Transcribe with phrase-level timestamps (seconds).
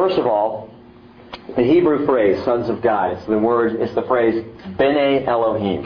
[0.00, 0.70] First of all,
[1.56, 4.42] the Hebrew phrase, sons of God, it's the word, it's the phrase,
[4.78, 5.82] Bene Elohim.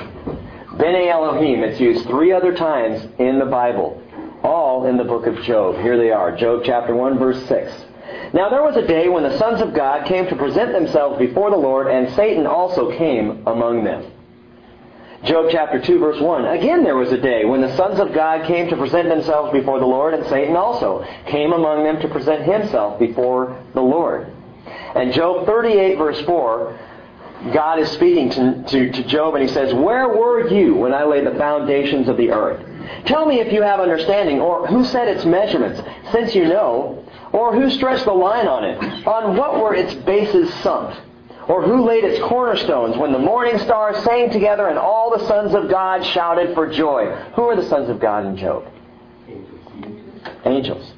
[0.79, 4.00] Bene Elohim, it's used three other times in the Bible,
[4.45, 5.79] all in the book of Job.
[5.79, 7.72] Here they are, Job chapter 1, verse 6.
[8.32, 11.51] Now there was a day when the sons of God came to present themselves before
[11.51, 14.12] the Lord, and Satan also came among them.
[15.25, 16.45] Job chapter 2 verse 1.
[16.45, 19.80] Again there was a day when the sons of God came to present themselves before
[19.80, 24.30] the Lord, and Satan also came among them to present himself before the Lord.
[24.95, 26.79] And Job 38 verse 4,
[27.52, 31.04] God is speaking to, to, to Job and he says, Where were you when I
[31.04, 32.64] laid the foundations of the earth?
[33.06, 35.80] Tell me if you have understanding, or who set its measurements,
[36.12, 39.06] since you know, or who stretched the line on it?
[39.06, 40.98] On what were its bases sunk?
[41.48, 45.55] Or who laid its cornerstones when the morning stars sang together and all the sons
[45.55, 47.06] of God shouted for joy?
[47.36, 48.66] Who are the sons of God in Job?
[50.47, 50.92] Angels.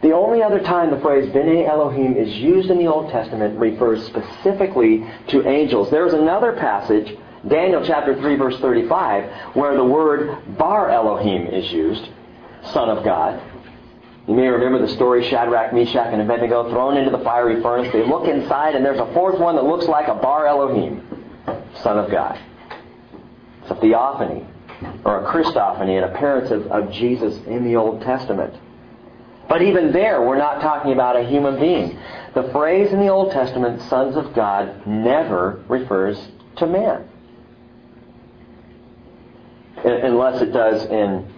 [0.00, 4.06] The only other time the phrase Bene Elohim is used in the Old Testament refers
[4.06, 5.90] specifically to angels.
[5.90, 7.16] There is another passage,
[7.48, 12.08] Daniel chapter 3 verse 35, where the word Bar Elohim is used,
[12.72, 13.42] Son of God.
[14.28, 17.90] You may remember the story Shadrach, Meshach, and Abednego thrown into the fiery furnace.
[17.94, 21.02] They look inside and there's a fourth one that looks like a Bar Elohim,
[21.82, 22.38] Son of God.
[23.62, 24.46] It's a theophany,
[25.06, 28.54] or a Christophany, an appearance of, of Jesus in the Old Testament.
[29.48, 31.98] But even there, we're not talking about a human being.
[32.34, 36.22] The phrase in the Old Testament, sons of God, never refers
[36.56, 37.08] to man.
[39.82, 41.32] Unless it does in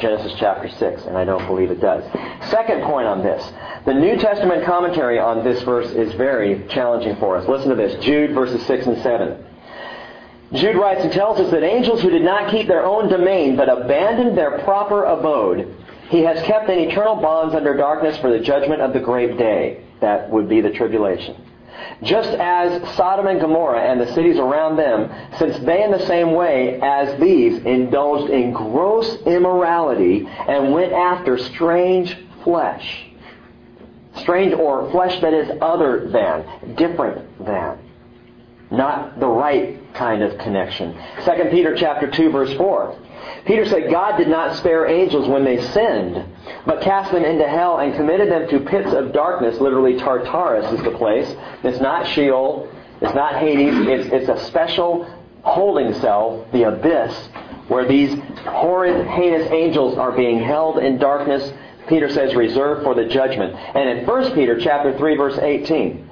[0.00, 2.04] Genesis chapter 6, and I don't believe it does.
[2.50, 3.52] Second point on this.
[3.84, 7.48] The New Testament commentary on this verse is very challenging for us.
[7.48, 8.02] Listen to this.
[8.04, 9.44] Jude verses 6 and 7.
[10.54, 13.68] Jude writes and tells us that angels who did not keep their own domain but
[13.68, 15.74] abandoned their proper abode
[16.08, 19.82] he has kept in eternal bonds under darkness for the judgment of the great day.
[20.00, 21.36] That would be the tribulation.
[22.02, 26.32] Just as Sodom and Gomorrah and the cities around them, since they in the same
[26.32, 33.06] way as these indulged in gross immorality and went after strange flesh.
[34.18, 37.78] Strange or flesh that is other than, different than.
[38.70, 40.94] Not the right kind of connection.
[41.24, 42.98] 2 Peter chapter 2 verse 4.
[43.46, 46.24] Peter said God did not spare angels when they sinned,
[46.66, 49.60] but cast them into hell and committed them to pits of darkness.
[49.60, 51.34] Literally, Tartarus is the place.
[51.62, 52.70] It's not Sheol.
[53.02, 53.74] It's not Hades.
[53.86, 55.04] It's, it's a special
[55.42, 57.14] holding cell, the abyss,
[57.68, 61.52] where these horrid, heinous angels are being held in darkness.
[61.86, 63.54] Peter says reserved for the judgment.
[63.54, 66.08] And in 1 Peter chapter 3 verse 18,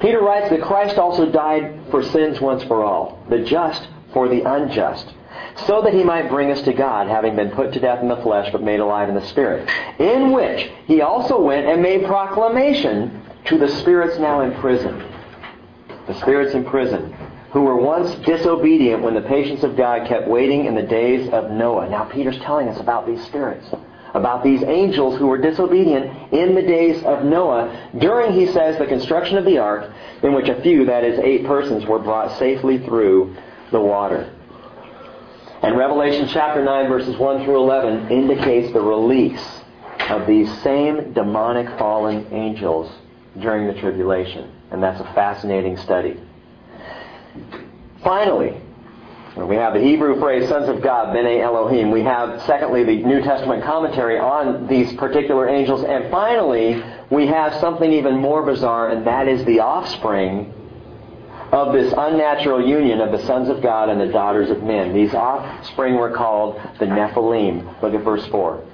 [0.00, 4.40] Peter writes that Christ also died for sins once for all, the just for the
[4.50, 5.12] unjust
[5.66, 8.16] so that he might bring us to God, having been put to death in the
[8.22, 9.68] flesh, but made alive in the Spirit,
[9.98, 15.02] in which he also went and made proclamation to the spirits now in prison.
[16.06, 17.12] The spirits in prison,
[17.52, 21.50] who were once disobedient when the patience of God kept waiting in the days of
[21.50, 21.88] Noah.
[21.88, 23.66] Now Peter's telling us about these spirits,
[24.14, 28.86] about these angels who were disobedient in the days of Noah, during, he says, the
[28.86, 32.78] construction of the ark, in which a few, that is, eight persons, were brought safely
[32.78, 33.36] through
[33.70, 34.32] the water.
[35.62, 39.44] And Revelation chapter 9 verses 1 through 11 indicates the release
[40.08, 42.90] of these same demonic fallen angels
[43.40, 44.52] during the tribulation.
[44.70, 46.20] And that's a fascinating study.
[48.04, 48.60] Finally,
[49.36, 51.90] we have the Hebrew phrase sons of God, Bene Elohim.
[51.90, 55.84] We have, secondly, the New Testament commentary on these particular angels.
[55.84, 60.52] And finally, we have something even more bizarre, and that is the offspring
[61.52, 64.92] of this unnatural union of the sons of God and the daughters of men.
[64.92, 67.82] These offspring were called the Nephilim.
[67.82, 68.64] Look at verse 4.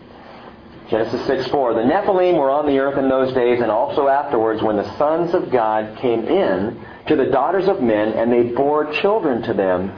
[0.90, 1.74] Genesis 6 4.
[1.74, 5.34] The Nephilim were on the earth in those days and also afterwards when the sons
[5.34, 9.92] of God came in to the daughters of men and they bore children to them.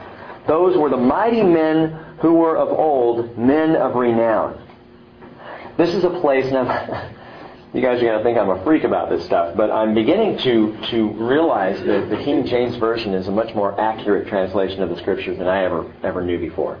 [0.47, 4.61] Those were the mighty men who were of old, men of renown.
[5.77, 6.63] This is a place, now,
[7.77, 10.39] you guys are going to think I'm a freak about this stuff, but I'm beginning
[10.39, 14.89] to, to realize that the King James Version is a much more accurate translation of
[14.89, 16.79] the Scriptures than I ever, ever knew before.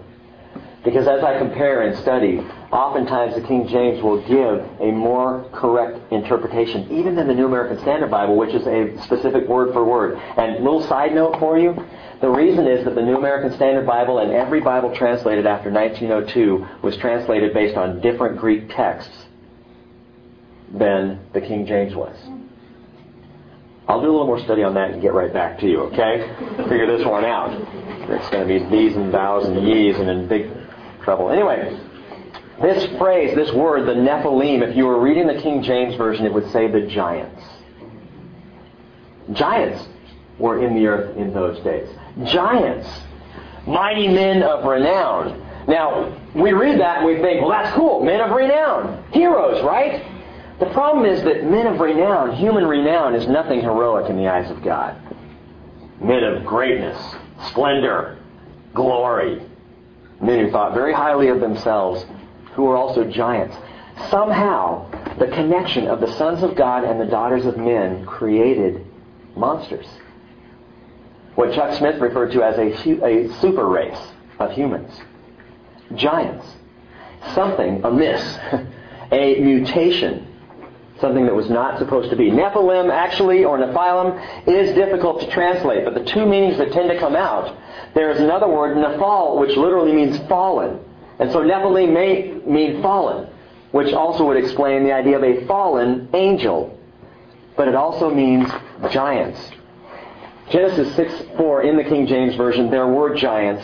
[0.83, 2.39] Because as I compare and study,
[2.71, 7.77] oftentimes the King James will give a more correct interpretation, even than the New American
[7.81, 10.17] Standard Bible, which is a specific word for word.
[10.17, 11.75] And little side note for you,
[12.21, 16.81] the reason is that the New American Standard Bible and every Bible translated after 1902
[16.81, 19.26] was translated based on different Greek texts
[20.73, 22.15] than the King James was.
[23.87, 26.27] I'll do a little more study on that and get right back to you, okay?
[26.57, 27.51] Figure this one out.
[28.09, 30.51] It's going to be these and thous and ye's and in big
[31.03, 31.29] trouble.
[31.29, 31.79] Anyway,
[32.61, 36.33] This phrase, this word, the Nephilim, if you were reading the King James Version, it
[36.33, 37.41] would say the giants.
[39.33, 39.87] Giants
[40.39, 41.87] were in the earth in those days.
[42.25, 42.87] Giants.
[43.67, 45.43] Mighty men of renown.
[45.67, 48.03] Now, we read that and we think, well, that's cool.
[48.03, 49.03] Men of renown.
[49.11, 50.03] Heroes, right?
[50.59, 54.49] The problem is that men of renown, human renown, is nothing heroic in the eyes
[54.49, 54.95] of God.
[56.01, 56.97] Men of greatness,
[57.49, 58.17] splendor,
[58.73, 59.41] glory.
[60.19, 62.03] Men who thought very highly of themselves,
[62.53, 63.55] who were also giants.
[64.09, 64.89] Somehow,
[65.19, 68.85] the connection of the sons of God and the daughters of men created
[69.35, 69.87] monsters.
[71.35, 73.99] What Chuck Smith referred to as a, a super race
[74.39, 74.91] of humans.
[75.93, 76.47] Giants.
[77.35, 78.39] Something amiss.
[79.11, 80.27] a mutation.
[80.99, 82.31] Something that was not supposed to be.
[82.31, 86.99] Nephilim, actually, or Nephilim, is difficult to translate, but the two meanings that tend to
[86.99, 87.55] come out,
[87.93, 90.79] there is another word, Nephal, which literally means fallen.
[91.19, 93.29] And so Nephilim may mean fallen,
[93.71, 96.77] which also would explain the idea of a fallen angel.
[97.55, 98.49] But it also means
[98.91, 99.39] giants.
[100.49, 103.63] Genesis 6 4 in the King James Version, there were giants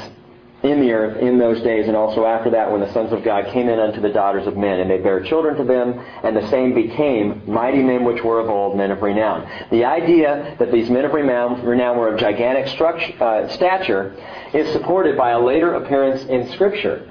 [0.63, 3.47] in the earth in those days, and also after that, when the sons of God
[3.51, 6.49] came in unto the daughters of men, and they bare children to them, and the
[6.49, 9.47] same became mighty men which were of old, men of renown.
[9.71, 14.15] The idea that these men of renown, renown were of gigantic structure, uh, stature
[14.53, 17.09] is supported by a later appearance in Scripture.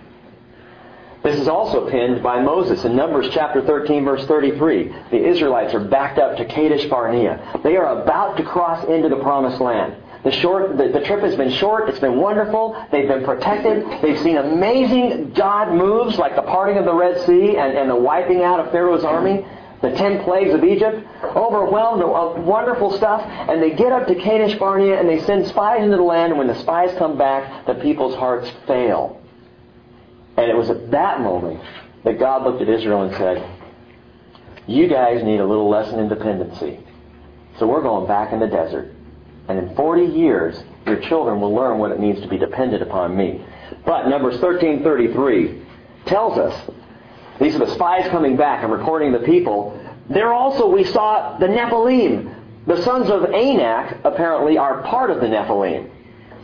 [1.23, 4.93] This is also pinned by Moses in Numbers chapter 13 verse 33.
[5.11, 7.61] The Israelites are backed up to Kadesh Barnea.
[7.63, 10.02] They are about to cross into the promised land.
[10.25, 11.89] The, short, the, the, trip has been short.
[11.89, 12.81] It's been wonderful.
[12.93, 13.85] They've been protected.
[14.03, 17.97] They've seen amazing God moves like the parting of the Red Sea and, and the
[17.97, 19.45] wiping out of Pharaoh's army.
[19.81, 21.05] The ten plagues of Egypt.
[21.25, 23.21] Overwhelmed wonderful stuff.
[23.23, 26.31] And they get up to Kadesh Barnea and they send spies into the land.
[26.31, 29.21] And when the spies come back, the people's hearts fail.
[30.37, 31.61] And it was at that moment
[32.05, 33.45] that God looked at Israel and said,
[34.69, 36.79] You guys need a little lesson in dependency.
[37.59, 38.95] So we're going back in the desert.
[39.49, 43.17] And in 40 years, your children will learn what it means to be dependent upon
[43.17, 43.45] me.
[43.85, 45.61] But Numbers 13:33
[46.07, 46.71] tells us
[47.41, 49.79] these are the spies coming back and reporting the people.
[50.09, 52.35] There also we saw the Nephilim.
[52.67, 55.89] The sons of Anak apparently are part of the Nephilim.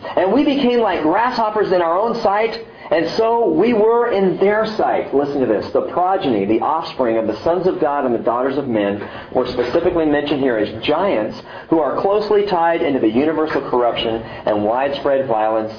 [0.02, 4.64] And we became like grasshoppers in our own sight, and so we were in their
[4.64, 5.14] sight.
[5.14, 5.70] Listen to this.
[5.72, 9.00] The progeny, the offspring of the sons of God and the daughters of men,
[9.32, 14.64] were specifically mentioned here as giants who are closely tied into the universal corruption and
[14.64, 15.72] widespread violence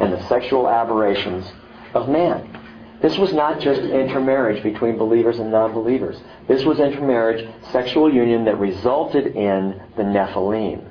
[0.00, 1.50] and the sexual aberrations
[1.94, 2.54] of man.
[3.02, 6.20] This was not just intermarriage between believers and non-believers.
[6.48, 10.87] This was intermarriage, sexual union that resulted in the Nephilim.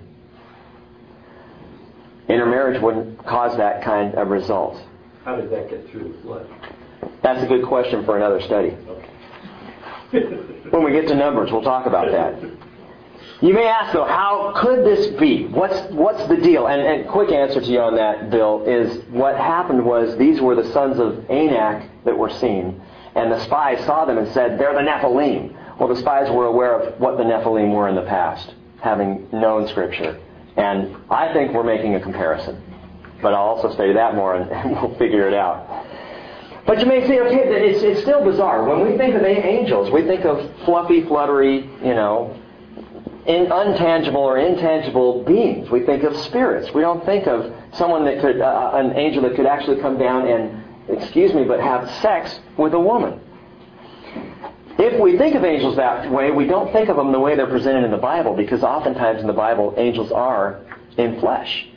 [2.28, 4.82] Intermarriage wouldn't cause that kind of result.
[5.24, 6.48] How did that get through the flood?
[7.22, 8.70] That's a good question for another study.
[10.70, 12.36] when we get to Numbers, we'll talk about that.
[13.40, 15.46] You may ask, though, how could this be?
[15.46, 16.68] What's, what's the deal?
[16.68, 20.56] And, and quick answer to you on that, Bill, is what happened was these were
[20.56, 22.82] the sons of Anak that were seen,
[23.16, 25.56] and the spies saw them and said, they're the Nephilim.
[25.78, 29.68] Well, the spies were aware of what the Nephilim were in the past, having known
[29.68, 30.20] Scripture.
[30.58, 32.62] And I think we're making a comparison.
[33.22, 35.86] But I'll also study that more and we'll figure it out.
[36.66, 38.66] But you may say, okay, it's, it's still bizarre.
[38.66, 42.38] When we think of angels, we think of fluffy, fluttery, you know,
[43.26, 45.70] in untangible or intangible beings.
[45.70, 46.74] We think of spirits.
[46.74, 50.28] We don't think of someone that could, uh, an angel that could actually come down
[50.28, 53.22] and, excuse me, but have sex with a woman.
[54.80, 57.48] If we think of angels that way, we don't think of them the way they're
[57.48, 60.62] presented in the Bible because oftentimes in the Bible, angels are
[60.98, 61.68] in flesh.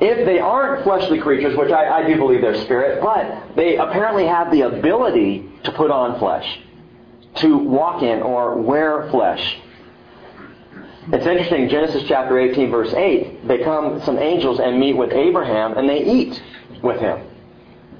[0.00, 4.26] If they aren't fleshly creatures, which I, I do believe they're spirit, but they apparently
[4.26, 6.60] have the ability to put on flesh,
[7.36, 9.58] to walk in or wear flesh.
[11.12, 15.76] It's interesting, Genesis chapter 18, verse 8, they come, some angels, and meet with Abraham,
[15.76, 16.40] and they eat
[16.82, 17.20] with him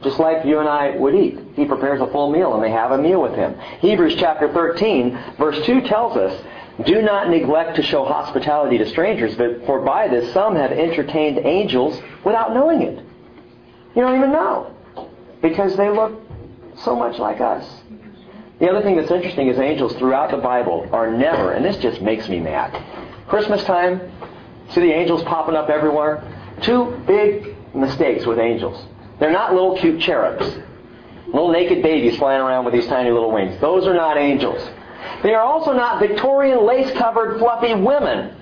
[0.02, 1.38] just like you and I would eat.
[1.54, 3.58] He prepares a full meal and they have a meal with him.
[3.80, 6.42] Hebrews chapter 13, verse 2 tells us,
[6.84, 11.38] Do not neglect to show hospitality to strangers, but for by this some have entertained
[11.38, 12.98] angels without knowing it.
[13.94, 14.74] You don't even know.
[15.40, 16.20] Because they look
[16.78, 17.82] so much like us.
[18.58, 22.00] The other thing that's interesting is angels throughout the Bible are never, and this just
[22.00, 22.82] makes me mad.
[23.28, 24.00] Christmas time,
[24.70, 26.22] see the angels popping up everywhere?
[26.62, 28.86] Two big mistakes with angels.
[29.18, 30.44] They're not little cute cherubs.
[31.26, 33.60] Little naked babies flying around with these tiny little wings.
[33.60, 34.62] Those are not angels.
[35.22, 38.36] They are also not Victorian lace-covered fluffy women.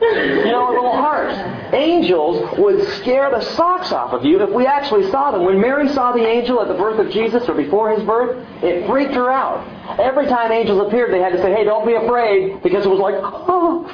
[0.00, 1.32] You know, little harsh.
[1.72, 5.44] Angels would scare the socks off of you if we actually saw them.
[5.44, 8.86] When Mary saw the angel at the birth of Jesus or before his birth, it
[8.88, 9.64] freaked her out.
[10.00, 12.98] Every time angels appeared, they had to say, hey, don't be afraid, because it was
[12.98, 13.88] like, oh.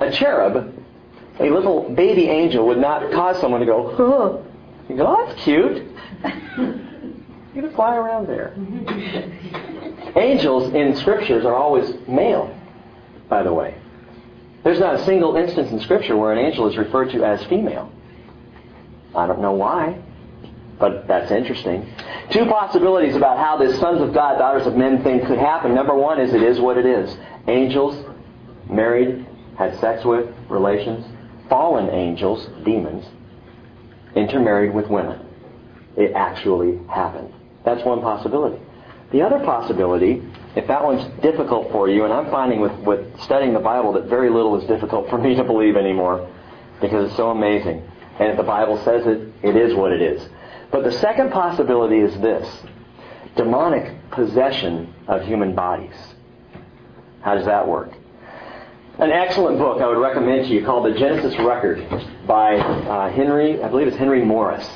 [0.00, 0.74] A cherub,
[1.40, 4.45] a little baby angel, would not cause someone to go, oh.
[4.88, 5.82] You go, oh, that's cute.
[7.56, 8.52] You can fly around there.
[10.14, 12.54] Angels in scriptures are always male,
[13.30, 13.74] by the way.
[14.62, 17.90] There's not a single instance in Scripture where an angel is referred to as female.
[19.14, 20.02] I don't know why,
[20.78, 21.88] but that's interesting.
[22.30, 25.74] Two possibilities about how this sons of God, daughters of men thing could happen.
[25.74, 27.16] Number one is it is what it is.
[27.46, 27.96] Angels
[28.68, 29.24] married,
[29.56, 31.06] had sex with, relations.
[31.48, 33.06] Fallen angels, demons,
[34.16, 35.20] intermarried with women.
[35.96, 37.32] It actually happened.
[37.64, 38.62] That's one possibility.
[39.12, 40.22] The other possibility
[40.56, 44.06] if that one's difficult for you, and I'm finding with, with studying the Bible that
[44.06, 46.32] very little is difficult for me to believe anymore
[46.80, 47.86] because it's so amazing.
[48.18, 50.26] And if the Bible says it, it is what it is.
[50.72, 52.48] But the second possibility is this
[53.36, 55.94] demonic possession of human bodies.
[57.20, 57.92] How does that work?
[58.98, 61.86] An excellent book I would recommend to you called The Genesis Record
[62.26, 64.66] by uh, Henry, I believe it's Henry Morris.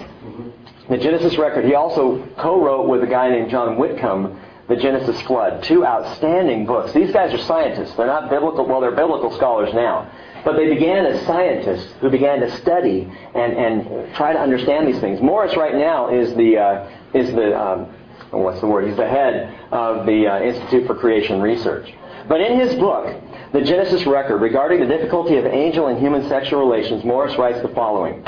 [0.90, 5.18] The Genesis Record, he also co wrote with a guy named John Whitcomb the Genesis
[5.22, 5.62] flood.
[5.62, 6.92] Two outstanding books.
[6.92, 7.94] These guys are scientists.
[7.96, 10.12] They're not biblical, well, they're biblical scholars now.
[10.44, 15.00] But they began as scientists who began to study and, and try to understand these
[15.00, 15.22] things.
[15.22, 17.86] Morris right now is the, uh, is the um,
[18.32, 18.86] what's the word?
[18.86, 21.90] He's the head of the uh, Institute for Creation Research.
[22.28, 23.16] But in his book,
[23.52, 27.68] The Genesis Record, regarding the difficulty of angel and human sexual relations, Morris writes the
[27.68, 28.24] following.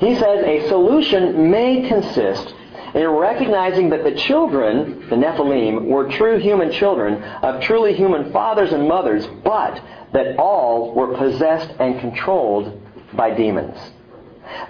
[0.00, 2.52] He says, a solution may consist
[2.94, 8.72] in recognizing that the children, the Nephilim, were true human children of truly human fathers
[8.72, 9.80] and mothers, but
[10.12, 12.80] that all were possessed and controlled
[13.12, 13.78] by demons.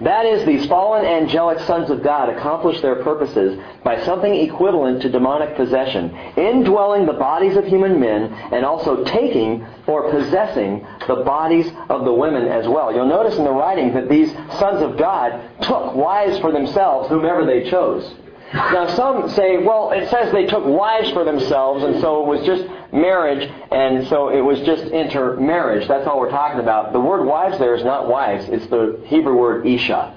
[0.00, 5.08] That is, these fallen angelic sons of God accomplish their purposes by something equivalent to
[5.08, 11.70] demonic possession, indwelling the bodies of human men and also taking or possessing the bodies
[11.88, 12.92] of the women as well.
[12.92, 17.44] You'll notice in the writing that these sons of God took wives for themselves, whomever
[17.44, 18.14] they chose.
[18.52, 22.46] Now some say, well, it says they took wives for themselves, and so it was
[22.46, 25.88] just marriage, and so it was just intermarriage.
[25.88, 26.92] That's all we're talking about.
[26.92, 28.48] The word wives there is not wives.
[28.48, 30.16] It's the Hebrew word isha,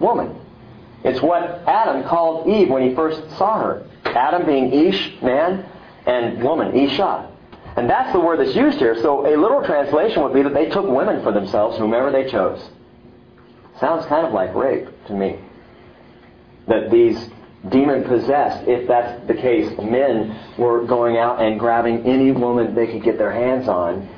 [0.00, 0.34] woman.
[1.04, 3.86] It's what Adam called Eve when he first saw her.
[4.04, 5.64] Adam being ish, man,
[6.06, 7.30] and woman, isha.
[7.76, 9.00] And that's the word that's used here.
[9.00, 12.60] So a literal translation would be that they took women for themselves, whomever they chose.
[13.78, 15.38] Sounds kind of like rape to me.
[16.66, 17.30] That these
[17.68, 22.86] demon possessed, if that's the case, men were going out and grabbing any woman they
[22.86, 24.08] could get their hands on,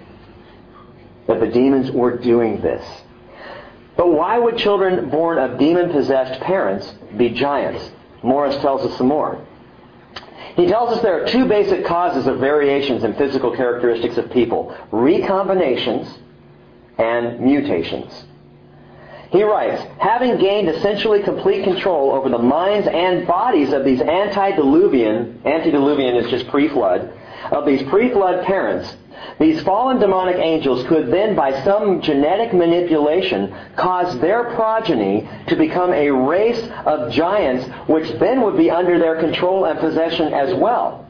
[1.27, 2.85] that the demons were doing this.
[3.97, 7.91] But why would children born of demon possessed parents be giants?
[8.23, 9.45] Morris tells us some more.
[10.57, 14.77] He tells us there are two basic causes of variations in physical characteristics of people
[14.91, 16.19] recombinations
[16.99, 18.25] and mutations.
[19.31, 25.41] He writes, having gained essentially complete control over the minds and bodies of these antediluvian,
[25.45, 27.13] antediluvian is just pre-flood,
[27.53, 28.97] of these pre-flood parents,
[29.39, 35.93] these fallen demonic angels could then, by some genetic manipulation, cause their progeny to become
[35.93, 41.07] a race of giants, which then would be under their control and possession as well.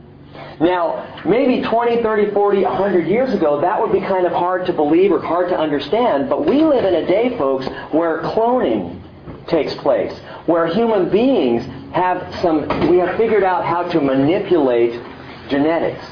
[0.60, 4.74] Now, maybe 20, 30, 40, 100 years ago, that would be kind of hard to
[4.74, 9.00] believe or hard to understand, but we live in a day, folks, where cloning
[9.46, 10.12] takes place,
[10.44, 11.64] where human beings
[11.94, 15.00] have some, we have figured out how to manipulate
[15.48, 16.04] genetics.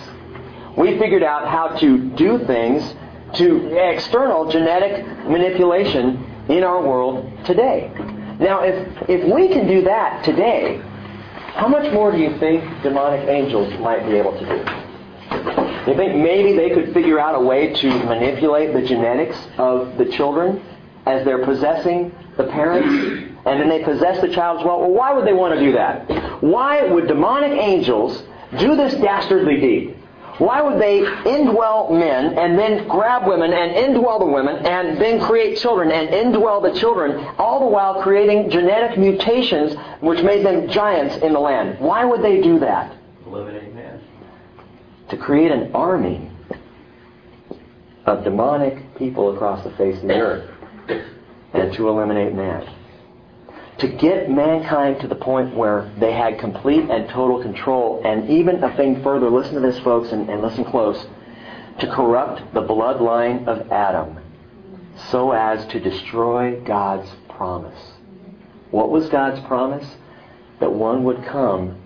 [0.77, 2.95] We figured out how to do things
[3.35, 7.93] to external genetic manipulation in our world today.
[8.41, 10.81] Now, if, if we can do that today,
[11.59, 15.91] how much more do you think demonic angels might be able to do?
[15.91, 20.05] You think maybe they could figure out a way to manipulate the genetics of the
[20.05, 20.65] children
[21.05, 22.87] as they're possessing the parents?
[23.45, 24.81] And then they possess the child as well?
[24.83, 26.43] Well, why would they want to do that?
[26.45, 28.23] Why would demonic angels
[28.57, 29.98] do this dastardly deed?
[30.39, 35.21] Why would they indwell men and then grab women and indwell the women and then
[35.21, 40.69] create children and indwell the children, all the while creating genetic mutations which made them
[40.69, 41.81] giants in the land?
[41.81, 42.95] Why would they do that?
[43.27, 44.01] Eliminate man.
[45.11, 46.31] To create an army
[48.07, 50.51] of demonic people across the face of the earth
[51.53, 52.69] and to eliminate man
[53.79, 58.63] to get mankind to the point where they had complete and total control, and even
[58.63, 61.07] a thing further, listen to this, folks, and, and listen close,
[61.79, 64.19] to corrupt the bloodline of Adam
[65.11, 67.93] so as to destroy God's promise.
[68.71, 69.87] What was God's promise?
[70.61, 71.81] That one would come,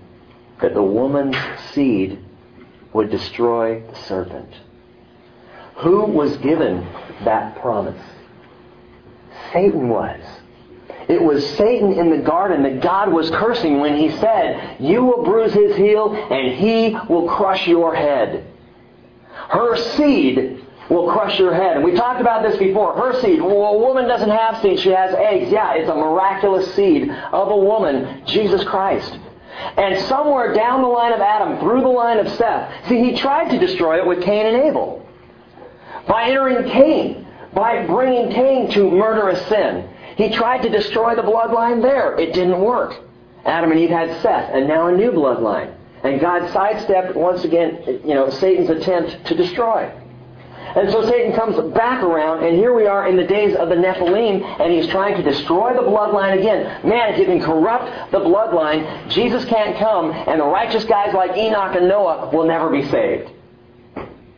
[0.63, 1.37] that the woman's
[1.73, 2.19] seed
[2.95, 4.49] would destroy the serpent.
[5.77, 6.87] Who was given
[7.25, 8.03] that promise?
[9.53, 10.23] Satan was.
[11.13, 15.25] It was Satan in the garden that God was cursing when he said, You will
[15.25, 18.47] bruise his heel and he will crush your head.
[19.31, 21.77] Her seed will crush your head.
[21.77, 22.95] And we talked about this before.
[22.95, 23.43] Her seed.
[23.43, 25.53] Well, a woman doesn't have seed, she has eggs.
[25.53, 29.19] Yeah, it's a miraculous seed of a woman, Jesus Christ.
[29.77, 33.51] And somewhere down the line of Adam, through the line of Seth, see, he tried
[33.51, 35.07] to destroy it with Cain and Abel.
[36.09, 39.91] By entering Cain, by bringing Cain to murderous sin.
[40.17, 42.19] He tried to destroy the bloodline there.
[42.19, 43.01] It didn't work.
[43.45, 45.75] Adam and Eve had Seth, and now a new bloodline.
[46.05, 49.91] And God sidestepped once again, you know, Satan's attempt to destroy.
[50.75, 53.75] And so Satan comes back around, and here we are in the days of the
[53.75, 56.89] Nephilim, and he's trying to destroy the bloodline again.
[56.89, 61.37] Man, if you can corrupt the bloodline, Jesus can't come, and the righteous guys like
[61.37, 63.31] Enoch and Noah will never be saved.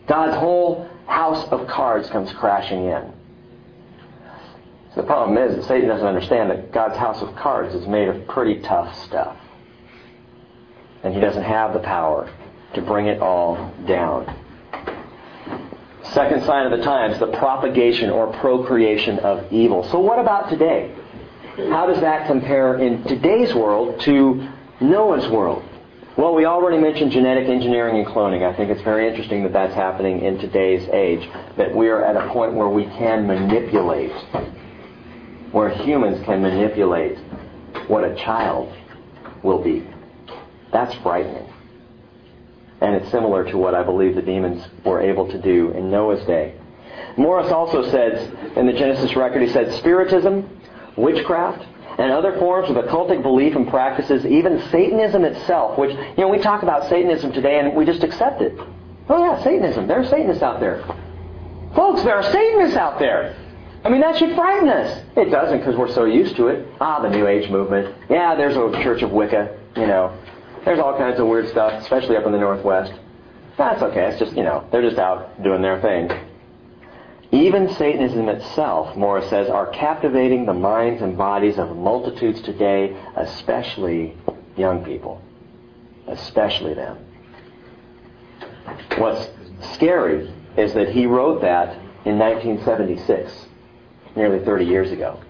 [0.07, 3.13] God's whole house of cards comes crashing in.
[4.97, 8.27] The problem is that Satan doesn't understand that God's house of cards is made of
[8.29, 9.37] pretty tough stuff.
[11.03, 12.31] And he doesn't have the power
[12.75, 14.35] to bring it all down.
[16.05, 19.83] Second sign of the times, the propagation or procreation of evil.
[19.91, 20.95] So what about today?
[21.57, 24.49] How does that compare in today's world to
[24.81, 25.65] Noah's world?
[26.17, 28.49] Well, we already mentioned genetic engineering and cloning.
[28.49, 31.29] I think it's very interesting that that's happening in today's age.
[31.57, 34.13] That we are at a point where we can manipulate,
[35.55, 37.17] where humans can manipulate
[37.87, 38.75] what a child
[39.45, 39.87] will be.
[40.73, 41.49] That's frightening.
[42.81, 46.27] And it's similar to what I believe the demons were able to do in Noah's
[46.27, 46.57] day.
[47.17, 50.61] Morris also says in the Genesis record, he said, Spiritism,
[50.97, 51.65] witchcraft,
[51.99, 56.39] and other forms of occultic belief and practices, even Satanism itself, which, you know, we
[56.39, 58.59] talk about Satanism today and we just accept it.
[59.09, 59.87] Oh yeah, Satanism.
[59.87, 60.83] There are Satanists out there.
[61.77, 63.37] Folks, there are Satanists out there.
[63.85, 65.05] I mean, that should frighten us.
[65.15, 66.67] It doesn't because we're so used to it.
[66.81, 67.95] Ah, the New Age movement.
[68.09, 70.19] Yeah, there's a Church of Wicca, you know.
[70.65, 72.95] There's all kinds of weird stuff, especially up in the Northwest.
[73.59, 74.07] That's okay.
[74.07, 76.11] It's just, you know, they're just out doing their thing.
[77.31, 84.17] Even Satanism itself, Morris says, are captivating the minds and bodies of multitudes today, especially
[84.57, 85.21] young people.
[86.07, 86.99] Especially them.
[88.97, 89.29] What's
[89.75, 93.47] scary is that he wrote that in 1976,
[94.17, 95.21] nearly 30 years ago.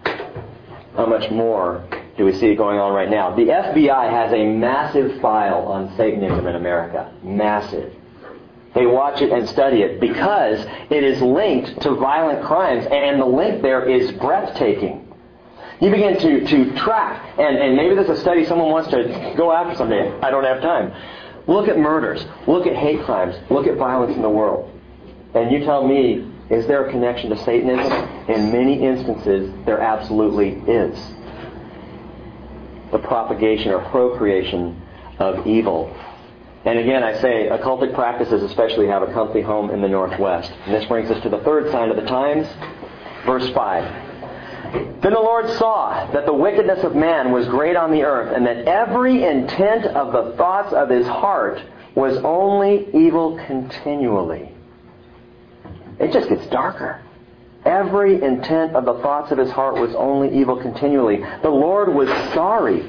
[0.96, 1.84] How much more
[2.16, 3.34] do we see going on right now?
[3.34, 7.12] The FBI has a massive file on Satanism in America.
[7.22, 7.92] Massive.
[8.74, 13.26] They watch it and study it because it is linked to violent crimes, and the
[13.26, 15.00] link there is breathtaking.
[15.80, 19.52] You begin to, to track, and, and maybe there's a study someone wants to go
[19.52, 20.10] after someday.
[20.20, 20.92] I don't have time.
[21.46, 22.24] Look at murders.
[22.46, 23.36] Look at hate crimes.
[23.50, 24.70] Look at violence in the world.
[25.34, 27.92] And you tell me, is there a connection to Satanism?
[28.28, 30.98] In many instances, there absolutely is.
[32.92, 34.80] The propagation or procreation
[35.18, 35.94] of evil.
[36.64, 40.50] And again, I say occultic practices especially have a comfy home in the Northwest.
[40.64, 42.46] And this brings us to the third sign of the times,
[43.26, 45.02] verse 5.
[45.02, 48.46] Then the Lord saw that the wickedness of man was great on the earth, and
[48.46, 51.60] that every intent of the thoughts of his heart
[51.94, 54.53] was only evil continually.
[55.98, 57.00] It just gets darker.
[57.64, 61.24] Every intent of the thoughts of his heart was only evil continually.
[61.42, 62.84] The Lord was sorry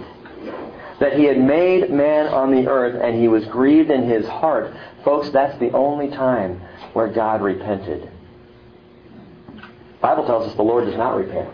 [0.99, 4.73] that he had made man on the earth and he was grieved in his heart.
[5.03, 6.61] Folks, that's the only time
[6.93, 8.09] where God repented.
[9.55, 9.61] The
[10.01, 11.49] Bible tells us the Lord does not repent.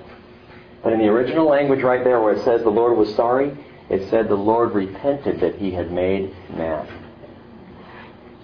[0.83, 3.55] But in the original language right there where it says the Lord was sorry,
[3.89, 6.87] it said the Lord repented that he had made man.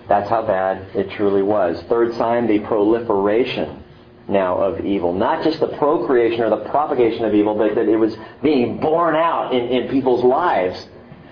[0.07, 1.81] That's how bad it truly was.
[1.83, 3.83] Third sign, the proliferation
[4.27, 5.13] now of evil.
[5.13, 9.15] Not just the procreation or the propagation of evil, but that it was being born
[9.15, 10.87] out in, in people's lives.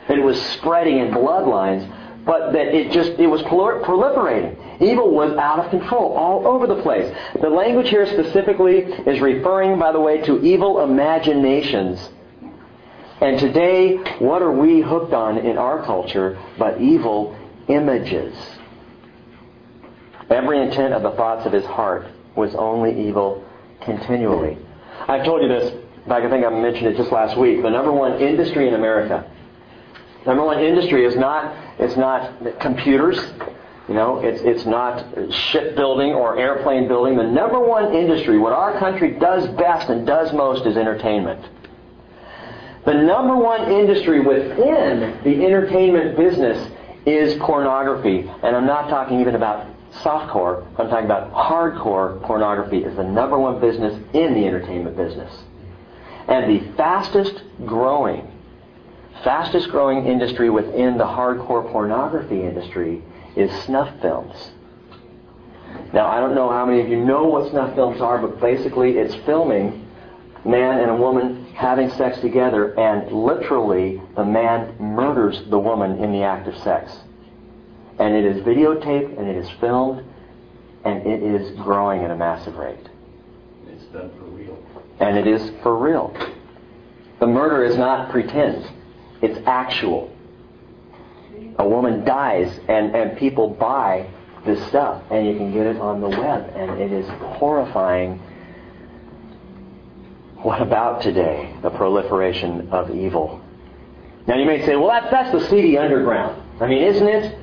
[0.07, 1.89] That it was spreading in bloodlines,
[2.25, 4.81] but that it just, it was proliferating.
[4.81, 7.13] Evil was out of control all over the place.
[7.41, 12.09] The language here specifically is referring, by the way, to evil imaginations.
[13.21, 18.35] And today, what are we hooked on in our culture but evil images?
[20.29, 23.43] Every intent of the thoughts of his heart was only evil
[23.81, 24.57] continually.
[25.07, 25.71] I've told you this,
[26.05, 27.61] in I think I mentioned it just last week.
[27.61, 29.29] The number one industry in America,
[30.25, 33.19] number one industry is not, it's not computers,
[33.87, 37.17] You know, it's, it's not shipbuilding or airplane building.
[37.17, 41.45] The number one industry, what our country does best and does most is entertainment.
[42.85, 46.71] The number one industry within the entertainment business
[47.05, 48.21] is pornography.
[48.41, 49.67] And I'm not talking even about
[50.01, 50.65] softcore.
[50.79, 55.33] I'm talking about hardcore pornography is the number one business in the entertainment business.
[56.27, 58.31] And the fastest growing,
[59.23, 63.03] fastest growing industry within the hardcore pornography industry
[63.35, 64.51] is snuff films.
[65.93, 68.97] Now, I don't know how many of you know what snuff films are, but basically
[68.97, 69.85] it's filming
[70.45, 76.11] man and a woman having sex together, and literally the man murders the woman in
[76.11, 76.97] the act of sex.
[77.99, 80.03] And it is videotaped and it is filmed,
[80.83, 82.89] and it is growing at a massive rate.
[83.67, 84.57] It's done for real.
[84.99, 86.15] And it is for real.
[87.19, 88.69] The murder is not pretend,
[89.21, 90.15] it's actual
[91.57, 94.09] a woman dies and, and people buy
[94.45, 98.19] this stuff and you can get it on the web and it is horrifying.
[100.37, 101.55] What about today?
[101.61, 103.41] The proliferation of evil.
[104.27, 106.41] Now you may say, well that's, that's the seedy underground.
[106.59, 107.37] I mean, isn't it?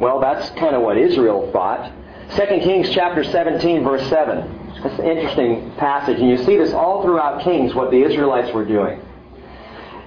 [0.00, 1.92] Well, that's kind of what Israel thought.
[2.36, 4.80] 2 Kings chapter 17 verse 7.
[4.82, 8.64] That's an interesting passage and you see this all throughout Kings what the Israelites were
[8.64, 9.00] doing.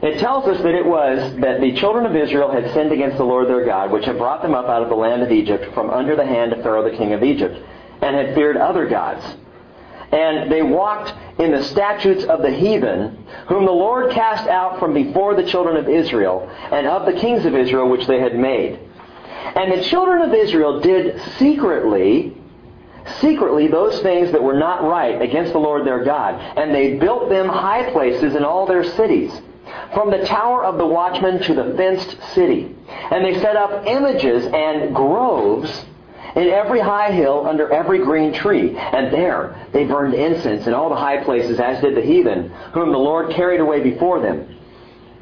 [0.01, 3.23] It tells us that it was that the children of Israel had sinned against the
[3.23, 5.89] Lord their God, which had brought them up out of the land of Egypt from
[5.89, 7.57] under the hand of Pharaoh the king of Egypt,
[8.01, 9.23] and had feared other gods.
[10.11, 14.93] And they walked in the statutes of the heathen, whom the Lord cast out from
[14.93, 18.79] before the children of Israel, and of the kings of Israel which they had made.
[19.55, 22.35] And the children of Israel did secretly
[23.19, 26.35] secretly those things that were not right against the Lord their God.
[26.57, 29.31] And they built them high places in all their cities
[29.93, 32.75] from the tower of the watchman to the fenced city.
[32.87, 35.85] And they set up images and groves
[36.35, 38.75] in every high hill under every green tree.
[38.75, 42.91] And there they burned incense in all the high places, as did the heathen, whom
[42.91, 44.59] the Lord carried away before them.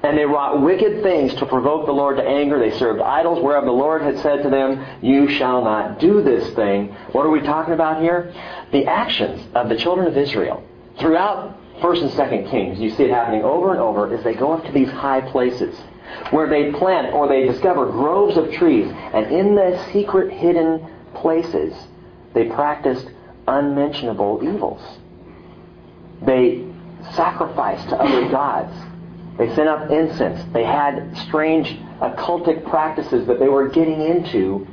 [0.03, 2.57] And they wrought wicked things to provoke the Lord to anger.
[2.57, 6.55] They served idols, whereof the Lord had said to them, You shall not do this
[6.55, 6.87] thing.
[7.11, 8.33] What are we talking about here?
[8.71, 10.63] The actions of the children of Israel
[10.99, 12.79] throughout First and Second Kings.
[12.79, 15.79] You see it happening over and over as they go up to these high places
[16.31, 20.85] where they plant or they discover groves of trees, and in the secret hidden
[21.15, 21.73] places
[22.33, 23.07] they practiced
[23.47, 24.81] unmentionable evils.
[26.21, 26.65] They
[27.15, 28.73] sacrificed to other gods.
[29.37, 30.43] They sent up incense.
[30.53, 34.67] They had strange occultic practices that they were getting into.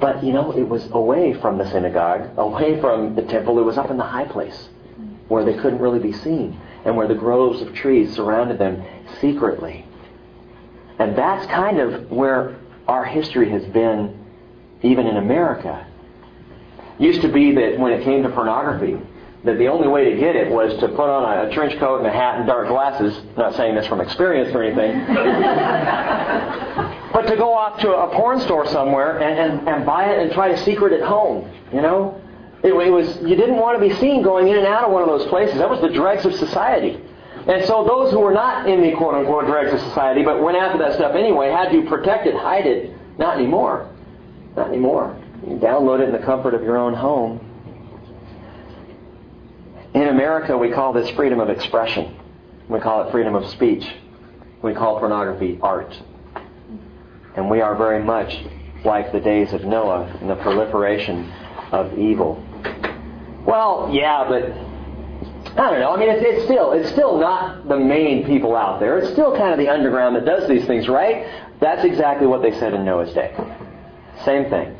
[0.00, 3.58] But, you know, it was away from the synagogue, away from the temple.
[3.58, 4.68] It was up in the high place
[5.28, 8.82] where they couldn't really be seen and where the groves of trees surrounded them
[9.20, 9.84] secretly.
[10.98, 12.56] And that's kind of where
[12.88, 14.24] our history has been,
[14.82, 15.86] even in America.
[16.98, 18.98] Used to be that when it came to pornography,
[19.44, 22.06] that the only way to get it was to put on a, trench coat and
[22.06, 23.18] a hat and dark glasses.
[23.36, 24.98] not saying this from experience or anything.
[27.12, 30.32] but to go off to a porn store somewhere and, and, and buy it and
[30.32, 32.20] try to secret it home, you know?
[32.62, 35.02] It, it was you didn't want to be seen going in and out of one
[35.02, 35.56] of those places.
[35.56, 37.00] That was the dregs of society.
[37.46, 40.58] And so those who were not in the quote unquote dregs of society but went
[40.58, 42.94] after that stuff anyway had to protect it, hide it.
[43.18, 43.88] Not anymore.
[44.56, 45.16] Not anymore.
[45.46, 47.49] You download it in the comfort of your own home.
[49.94, 52.16] In America, we call this freedom of expression.
[52.68, 53.84] We call it freedom of speech.
[54.62, 55.92] We call pornography art.
[57.36, 58.36] And we are very much
[58.84, 61.30] like the days of Noah in the proliferation
[61.72, 62.44] of evil.
[63.44, 64.44] Well, yeah, but
[65.58, 65.92] I don't know.
[65.92, 68.98] I mean, it's, it's still it's still not the main people out there.
[68.98, 71.26] It's still kind of the underground that does these things, right?
[71.60, 73.34] That's exactly what they said in Noah's day.
[74.24, 74.76] Same thing.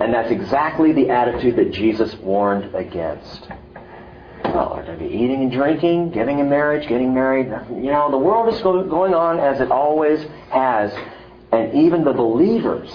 [0.00, 3.48] And that's exactly the attitude that Jesus warned against.
[4.52, 7.46] Well, are they be eating and drinking, getting in marriage, getting married?
[7.70, 10.92] You know, the world is going on as it always has.
[11.52, 12.90] And even the believers,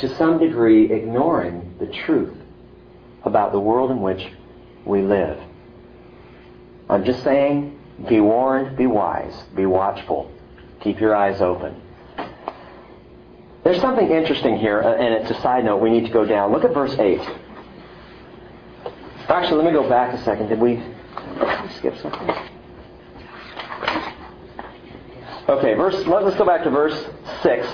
[0.00, 2.36] to some degree, ignoring the truth
[3.24, 4.22] about the world in which
[4.84, 5.40] we live.
[6.90, 10.30] I'm just saying, be warned, be wise, be watchful,
[10.80, 11.80] keep your eyes open.
[13.64, 15.78] There's something interesting here, uh, and it's a side note.
[15.78, 16.52] We need to go down.
[16.52, 17.20] Look at verse 8.
[19.30, 20.48] Actually, let me go back a second.
[20.48, 20.82] Did we
[21.76, 22.28] skip something?
[25.48, 26.04] Okay, verse.
[26.06, 27.06] Let's go back to verse
[27.42, 27.66] 6.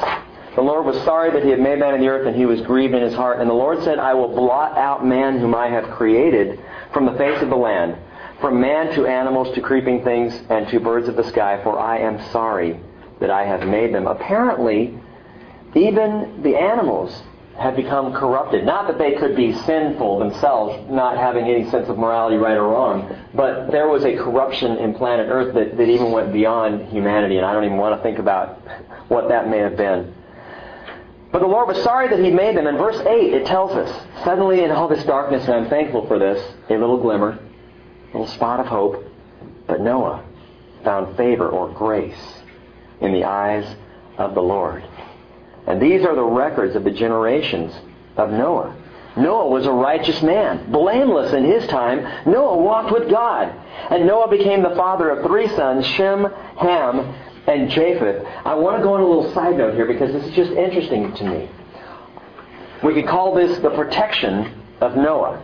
[0.55, 2.61] The Lord was sorry that he had made man in the earth, and he was
[2.61, 3.41] grieved in his heart.
[3.41, 6.61] And the Lord said, I will blot out man whom I have created
[6.93, 7.97] from the face of the land,
[8.41, 11.99] from man to animals to creeping things and to birds of the sky, for I
[11.99, 12.79] am sorry
[13.21, 14.07] that I have made them.
[14.07, 14.99] Apparently,
[15.75, 17.23] even the animals
[17.59, 18.65] had become corrupted.
[18.67, 22.69] Not that they could be sinful themselves, not having any sense of morality, right or
[22.69, 27.39] wrong, but there was a corruption in planet Earth that, that even went beyond humanity,
[27.39, 28.61] and I don't even want to think about
[29.09, 30.15] what that may have been.
[31.33, 32.67] But the Lord was sorry that He made them.
[32.67, 33.91] In verse 8, it tells us,
[34.23, 37.39] suddenly in all this darkness, and I'm thankful for this, a little glimmer,
[38.13, 39.03] a little spot of hope,
[39.67, 40.25] but Noah
[40.85, 42.35] found favor or grace
[43.01, 43.77] in the eyes
[44.19, 44.85] of the Lord.
[45.67, 47.73] And these are the records of the generations
[48.17, 48.75] of Noah.
[49.17, 52.31] Noah was a righteous man, blameless in his time.
[52.31, 53.49] Noah walked with God.
[53.91, 56.25] And Noah became the father of three sons, Shem,
[56.59, 57.15] Ham,
[57.47, 58.27] and Japheth.
[58.45, 61.15] I want to go on a little side note here because this is just interesting
[61.15, 61.51] to me.
[62.85, 65.43] We could call this the protection of Noah.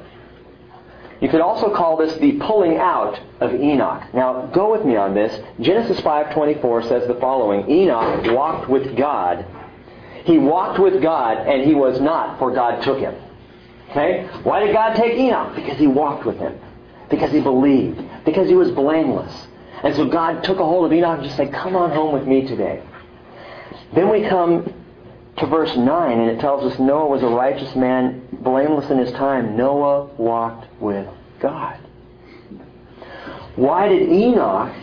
[1.22, 4.12] You could also call this the pulling out of Enoch.
[4.12, 5.40] Now, go with me on this.
[5.60, 9.46] Genesis 5:24 says the following: Enoch walked with God.
[10.24, 13.14] He walked with God and he was not, for God took him.
[13.90, 14.28] Okay?
[14.42, 15.54] Why did God take Enoch?
[15.54, 16.58] Because he walked with him.
[17.10, 18.00] Because he believed.
[18.24, 19.46] Because he was blameless.
[19.82, 22.26] And so God took a hold of Enoch and just said, Come on home with
[22.26, 22.82] me today.
[23.94, 24.72] Then we come
[25.38, 29.12] to verse 9, and it tells us Noah was a righteous man, blameless in his
[29.12, 29.56] time.
[29.56, 31.08] Noah walked with
[31.40, 31.78] God.
[33.56, 34.74] Why did Enoch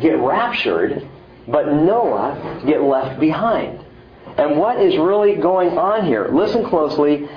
[0.00, 1.08] get raptured,
[1.48, 3.84] but Noah get left behind?
[4.38, 6.28] And what is really going on here?
[6.32, 7.28] Listen closely.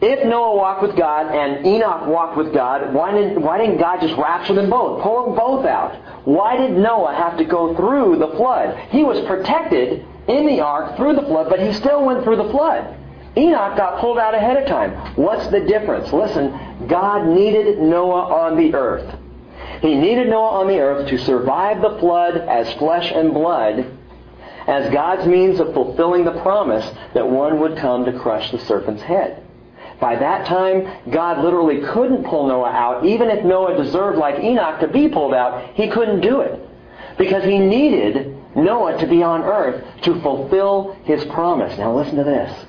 [0.00, 4.00] If Noah walked with God and Enoch walked with God, why didn't, why didn't God
[4.00, 5.02] just rapture them both?
[5.02, 5.94] Pull them both out.
[6.26, 8.76] Why did Noah have to go through the flood?
[8.90, 12.50] He was protected in the ark through the flood, but he still went through the
[12.50, 12.96] flood.
[13.36, 14.92] Enoch got pulled out ahead of time.
[15.16, 16.12] What's the difference?
[16.12, 19.18] Listen, God needed Noah on the earth.
[19.80, 23.86] He needed Noah on the earth to survive the flood as flesh and blood,
[24.66, 29.02] as God's means of fulfilling the promise that one would come to crush the serpent's
[29.02, 29.42] head.
[30.00, 33.06] By that time, God literally couldn't pull Noah out.
[33.06, 36.60] Even if Noah deserved, like Enoch, to be pulled out, he couldn't do it.
[37.16, 41.78] Because he needed Noah to be on earth to fulfill his promise.
[41.78, 42.66] Now listen to this.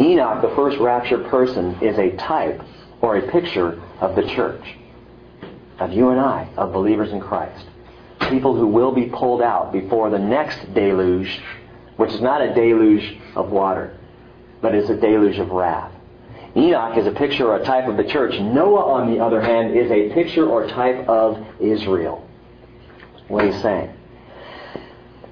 [0.00, 2.62] Enoch, the first raptured person, is a type
[3.00, 4.64] or a picture of the church,
[5.78, 7.66] of you and I, of believers in Christ.
[8.20, 11.40] People who will be pulled out before the next deluge,
[11.96, 13.96] which is not a deluge of water,
[14.60, 15.92] but is a deluge of wrath.
[16.56, 18.40] Enoch is a picture or a type of the church.
[18.40, 22.26] Noah, on the other hand, is a picture or type of Israel.
[23.28, 23.92] What he's saying.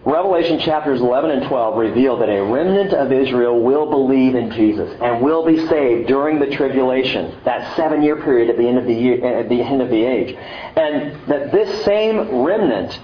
[0.04, 4.94] Revelation chapters 11 and 12 reveal that a remnant of Israel will believe in Jesus
[5.00, 8.92] and will be saved during the tribulation, that seven-year period at the end of the
[8.92, 10.36] year, at the end of the age,
[10.76, 13.00] and that this same remnant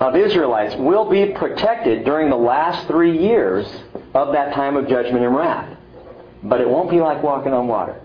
[0.00, 3.66] of Israelites will be protected during the last three years
[4.14, 5.76] of that time of judgment and wrath.
[6.42, 8.00] But it won't be like walking on water.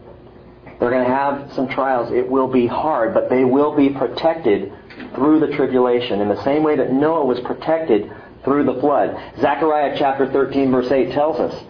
[0.80, 2.12] They're going to have some trials.
[2.12, 4.74] It will be hard, but they will be protected
[5.16, 8.12] through the tribulation in the same way that Noah was protected
[8.44, 9.16] through the flood.
[9.40, 11.64] Zechariah chapter 13 verse 8 tells us,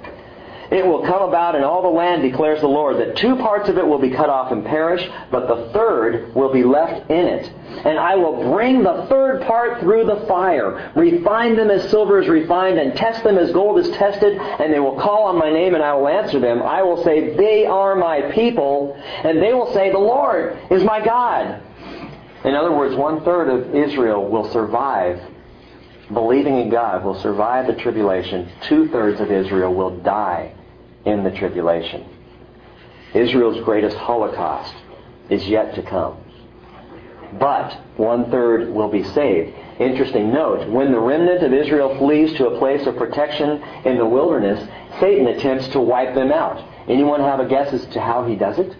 [0.71, 3.77] It will come about in all the land, declares the Lord, that two parts of
[3.77, 7.51] it will be cut off and perish, but the third will be left in it.
[7.85, 12.27] And I will bring the third part through the fire, refine them as silver is
[12.27, 15.75] refined, and test them as gold is tested, and they will call on my name
[15.75, 16.61] and I will answer them.
[16.61, 21.03] I will say, They are my people, and they will say, The Lord is my
[21.03, 21.61] God.
[22.45, 25.21] In other words, one third of Israel will survive
[26.13, 28.51] believing in God will survive the tribulation.
[28.63, 30.53] Two thirds of Israel will die
[31.05, 32.05] in the tribulation.
[33.13, 34.73] Israel's greatest holocaust
[35.29, 36.17] is yet to come.
[37.39, 39.55] But one third will be saved.
[39.79, 44.05] Interesting note, when the remnant of Israel flees to a place of protection in the
[44.05, 44.67] wilderness,
[44.99, 46.63] Satan attempts to wipe them out.
[46.87, 48.75] Anyone have a guess as to how he does it?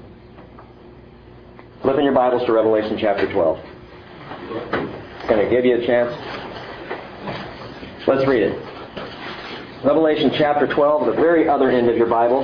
[1.81, 3.59] Flip in your Bibles to Revelation chapter 12.
[5.27, 6.42] Can I give you a chance?
[8.05, 8.61] Let's read it.
[9.85, 12.43] Revelation chapter 12, the very other end of your Bible.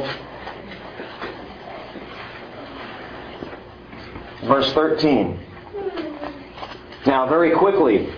[4.43, 5.37] Verse 13.
[7.05, 8.09] Now, very quickly,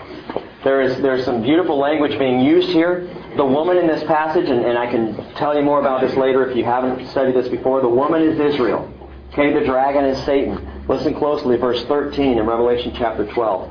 [0.63, 3.10] there is there's some beautiful language being used here.
[3.36, 6.47] The woman in this passage, and, and I can tell you more about this later
[6.47, 8.91] if you haven't studied this before, the woman is Israel.
[9.34, 10.86] Okay, the dragon is Satan.
[10.88, 13.70] Listen closely, verse 13 in Revelation chapter 12.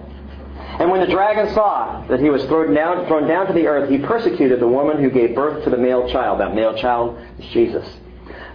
[0.80, 3.90] And when the dragon saw that he was thrown down, thrown down to the earth,
[3.90, 6.40] he persecuted the woman who gave birth to the male child.
[6.40, 7.86] That male child is Jesus.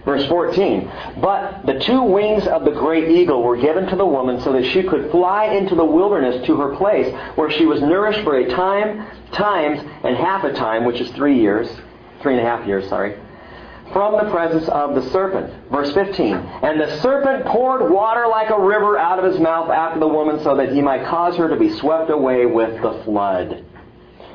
[0.04, 0.90] Verse 14.
[1.20, 4.64] But the two wings of the great eagle were given to the woman so that
[4.72, 8.48] she could fly into the wilderness to her place where she was nourished for a
[8.48, 11.68] time, times, and half a time, which is three years,
[12.22, 13.16] three and a half years, sorry,
[13.92, 15.70] from the presence of the serpent.
[15.70, 16.34] Verse 15.
[16.34, 20.42] And the serpent poured water like a river out of his mouth after the woman
[20.42, 23.64] so that he might cause her to be swept away with the flood.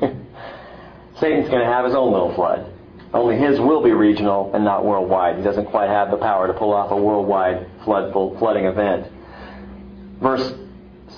[1.20, 2.72] Satan's going to have his own little flood.
[3.14, 5.36] Only his will be regional and not worldwide.
[5.36, 9.06] He doesn't quite have the power to pull off a worldwide flood, flooding event.
[10.20, 10.54] Verse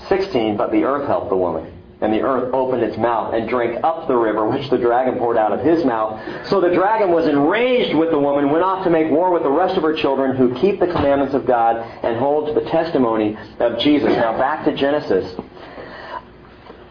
[0.08, 1.73] 16, but the earth helped the woman.
[2.04, 5.38] And the earth opened its mouth and drank up the river which the dragon poured
[5.38, 6.20] out of his mouth.
[6.48, 9.50] So the dragon was enraged with the woman, went off to make war with the
[9.50, 13.78] rest of her children who keep the commandments of God and hold the testimony of
[13.78, 14.10] Jesus.
[14.10, 15.34] Now back to Genesis.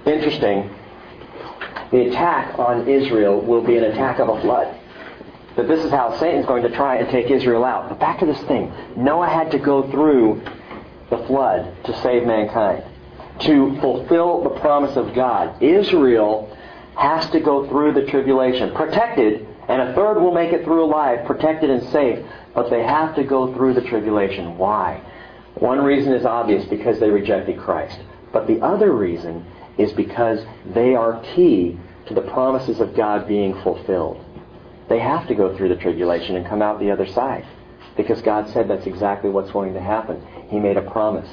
[0.07, 0.73] Interesting.
[1.91, 4.79] The attack on Israel will be an attack of a flood.
[5.57, 7.87] That this is how Satan's going to try and take Israel out.
[7.87, 8.73] But back to this thing.
[8.97, 10.41] Noah had to go through
[11.11, 12.83] the flood to save mankind
[13.45, 15.61] to fulfill the promise of God.
[15.61, 16.55] Israel
[16.95, 21.25] has to go through the tribulation, protected, and a third will make it through alive,
[21.25, 24.57] protected and safe, but they have to go through the tribulation.
[24.57, 25.01] Why?
[25.55, 27.99] One reason is obvious because they rejected Christ.
[28.31, 29.45] But the other reason
[29.77, 31.77] is because they are key
[32.07, 34.23] to the promises of God being fulfilled.
[34.89, 37.45] They have to go through the tribulation and come out the other side
[37.95, 40.21] because God said that's exactly what's going to happen.
[40.49, 41.29] He made a promise.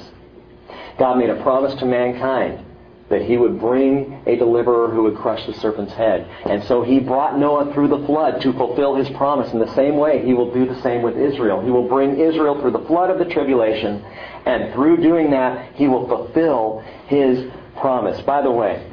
[0.97, 2.65] God made a promise to mankind
[3.11, 6.27] that he would bring a deliverer who would crush the serpent's head.
[6.45, 9.51] And so he brought Noah through the flood to fulfill his promise.
[9.51, 11.61] In the same way, he will do the same with Israel.
[11.61, 14.01] He will bring Israel through the flood of the tribulation,
[14.45, 18.21] and through doing that, he will fulfill his promise.
[18.21, 18.89] By the way,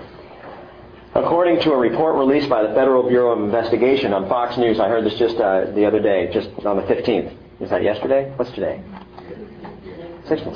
[1.15, 4.89] according to a report released by the Federal Bureau of Investigation on Fox News, I
[4.89, 7.37] heard this just uh, the other day, just on the 15th.
[7.61, 8.33] Is that yesterday?
[8.35, 8.83] What's today?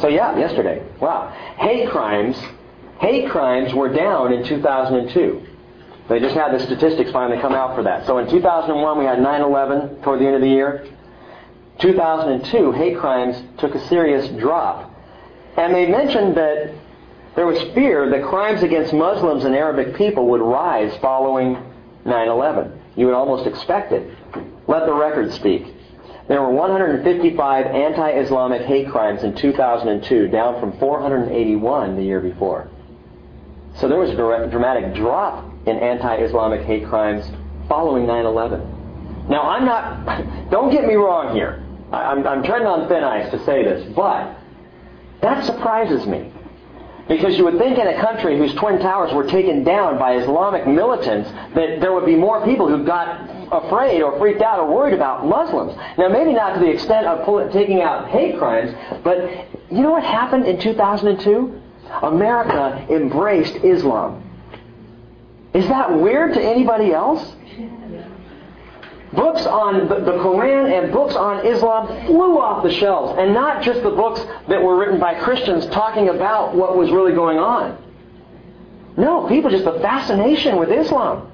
[0.01, 0.83] So yeah, yesterday.
[1.01, 1.29] Wow.
[1.59, 2.37] Hate crimes,
[3.01, 5.47] hate crimes were down in 2002.
[6.09, 8.07] They just had the statistics finally come out for that.
[8.07, 10.87] So in 2001 we had 9/11 toward the end of the year.
[11.79, 14.91] 2002 hate crimes took a serious drop.
[15.57, 16.75] And they mentioned that
[17.35, 21.57] there was fear that crimes against Muslims and Arabic people would rise following
[22.05, 22.73] 9/11.
[22.97, 24.11] You would almost expect it.
[24.67, 25.75] Let the record speak.
[26.29, 32.69] There were 155 anti-Islamic hate crimes in 2002, down from 481 the year before.
[33.77, 37.25] So there was a dramatic drop in anti-Islamic hate crimes
[37.69, 39.29] following 9-11.
[39.29, 41.65] Now I'm not, don't get me wrong here.
[41.93, 44.37] I'm, I'm treading on thin ice to say this, but
[45.21, 46.33] that surprises me.
[47.09, 50.67] Because you would think in a country whose twin towers were taken down by Islamic
[50.67, 54.95] militants that there would be more people who got afraid or freaked out or worried
[54.95, 55.77] about Muslims.
[55.99, 59.19] Now, maybe not to the extent of taking out hate crimes, but
[59.71, 61.61] you know what happened in 2002?
[62.03, 64.23] America embraced Islam.
[65.53, 67.35] Is that weird to anybody else?
[69.13, 73.19] Books on the, Quran and books on Islam flew off the shelves.
[73.19, 77.13] And not just the books that were written by Christians talking about what was really
[77.13, 77.77] going on.
[78.97, 81.31] No, people just the fascination with Islam.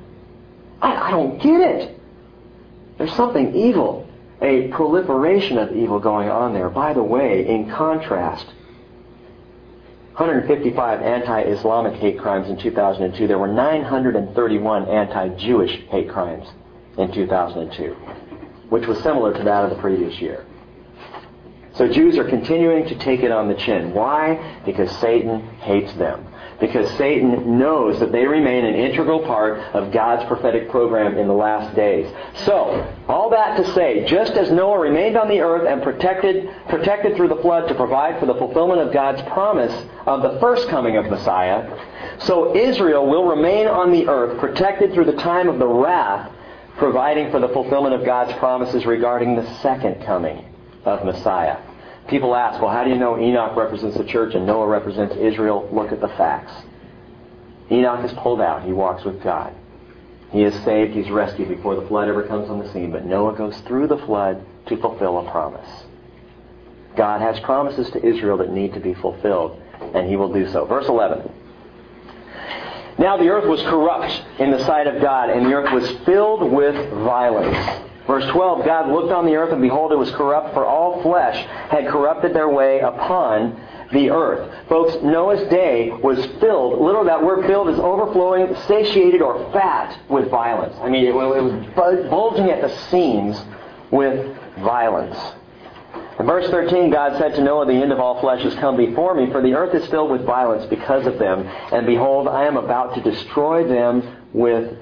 [0.81, 1.98] I, I don't get it.
[2.99, 4.09] There's something evil,
[4.43, 6.69] a proliferation of evil going on there.
[6.69, 8.47] By the way, in contrast,
[10.17, 13.29] 155 anti-Islamic hate crimes in 2002.
[13.29, 16.49] There were 931 anti-Jewish hate crimes
[16.99, 17.95] in 2002,
[18.69, 20.45] which was similar to that of the previous year.
[21.75, 23.95] So Jews are continuing to take it on the chin.
[23.95, 24.61] Why?
[24.67, 26.27] Because Satan hates them.
[26.61, 31.35] Because Satan knows that they remain an integral part of God's prophetic program in the
[31.35, 32.13] last days.
[32.45, 37.17] So, all that to say, just as Noah remained on the earth and protected, protected
[37.17, 39.73] through the flood to provide for the fulfillment of God's promise
[40.07, 41.79] of the first coming of Messiah,
[42.19, 46.33] so Israel will remain on the earth protected through the time of the wrath
[46.79, 50.45] providing for the fulfillment of God's promises regarding the second coming
[50.85, 51.59] of Messiah.
[52.09, 55.69] People ask, well, how do you know Enoch represents the church and Noah represents Israel?
[55.73, 56.53] Look at the facts.
[57.71, 58.65] Enoch is pulled out.
[58.65, 59.55] He walks with God.
[60.31, 60.95] He is saved.
[60.95, 62.91] He's rescued before the flood ever comes on the scene.
[62.91, 65.69] But Noah goes through the flood to fulfill a promise.
[66.97, 69.61] God has promises to Israel that need to be fulfilled,
[69.95, 70.65] and he will do so.
[70.65, 71.31] Verse 11.
[72.99, 76.51] Now the earth was corrupt in the sight of God, and the earth was filled
[76.53, 77.85] with violence.
[78.09, 81.37] Verse 12, God looked on the earth, and behold, it was corrupt, for all flesh
[81.71, 83.61] had corrupted their way upon
[83.93, 84.67] the earth.
[84.67, 90.31] Folks, Noah's day was filled, literally that word filled is overflowing, satiated, or fat with
[90.31, 90.75] violence.
[90.81, 93.39] I mean, it, it was bulging at the seams
[93.91, 95.19] with violence.
[96.19, 99.15] In verse 13, God said to Noah, The end of all flesh has come before
[99.15, 101.47] me, for the earth is filled with violence because of them.
[101.47, 104.79] And behold, I am about to destroy them with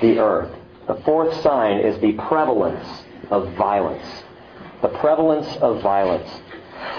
[0.00, 0.56] the earth.
[0.86, 2.86] The fourth sign is the prevalence
[3.30, 4.06] of violence.
[4.82, 6.28] The prevalence of violence.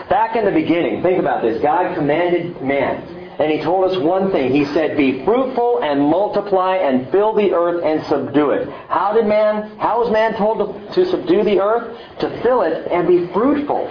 [0.10, 1.62] Back in the beginning, think about this.
[1.62, 4.54] God commanded man and he told us one thing.
[4.54, 8.70] He said, Be fruitful and multiply and fill the earth and subdue it.
[8.88, 12.00] How did man, how was man told to, to subdue the earth?
[12.20, 13.88] To fill it and be fruitful.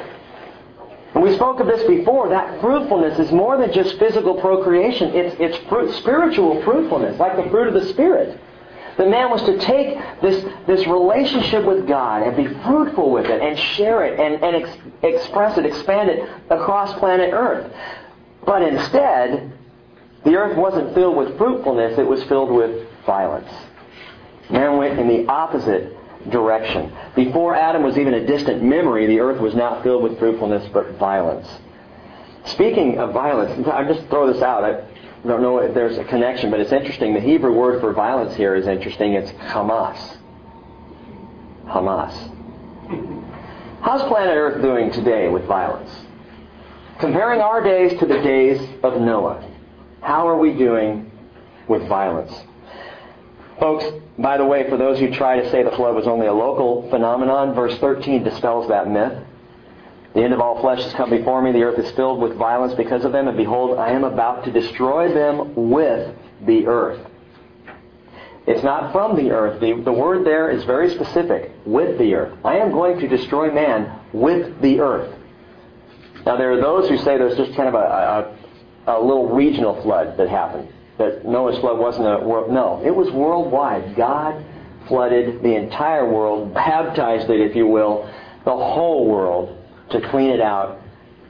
[1.14, 2.30] And we spoke of this before.
[2.30, 5.14] That fruitfulness is more than just physical procreation.
[5.14, 8.40] It's, it's fruit, spiritual fruitfulness, like the fruit of the Spirit.
[8.96, 13.42] The man was to take this, this relationship with God and be fruitful with it
[13.42, 17.72] and share it and, and ex- express it, expand it across planet Earth.
[18.46, 19.52] But instead,
[20.24, 23.50] the earth wasn't filled with fruitfulness, it was filled with violence.
[24.50, 25.96] Man went in the opposite
[26.30, 26.92] direction.
[27.14, 30.92] Before Adam was even a distant memory, the earth was not filled with fruitfulness, but
[30.92, 31.48] violence.
[32.46, 34.64] Speaking of violence, I'll just throw this out.
[34.64, 34.84] I
[35.26, 37.14] don't know if there's a connection, but it's interesting.
[37.14, 39.14] The Hebrew word for violence here is interesting.
[39.14, 40.18] It's Hamas.
[41.64, 42.12] Hamas.
[43.80, 45.90] How's planet Earth doing today with violence?
[46.98, 49.50] Comparing our days to the days of Noah,
[50.00, 51.10] how are we doing
[51.68, 52.32] with violence?
[53.58, 53.84] Folks,
[54.18, 56.88] by the way, for those who try to say the flood was only a local
[56.90, 59.22] phenomenon, verse 13 dispels that myth.
[60.14, 61.50] The end of all flesh has come before me.
[61.50, 63.26] The earth is filled with violence because of them.
[63.26, 66.14] And behold, I am about to destroy them with
[66.46, 67.04] the earth.
[68.46, 69.60] It's not from the earth.
[69.60, 71.50] The, the word there is very specific.
[71.66, 72.38] With the earth.
[72.44, 75.12] I am going to destroy man with the earth.
[76.24, 78.36] Now, there are those who say there's just kind of a,
[78.86, 80.68] a, a little regional flood that happened.
[80.98, 82.52] That Noah's flood wasn't a world.
[82.52, 83.96] No, it was worldwide.
[83.96, 84.44] God
[84.86, 88.08] flooded the entire world, baptized it, if you will,
[88.44, 89.58] the whole world
[89.94, 90.80] to clean it out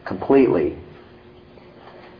[0.04, 0.76] completely.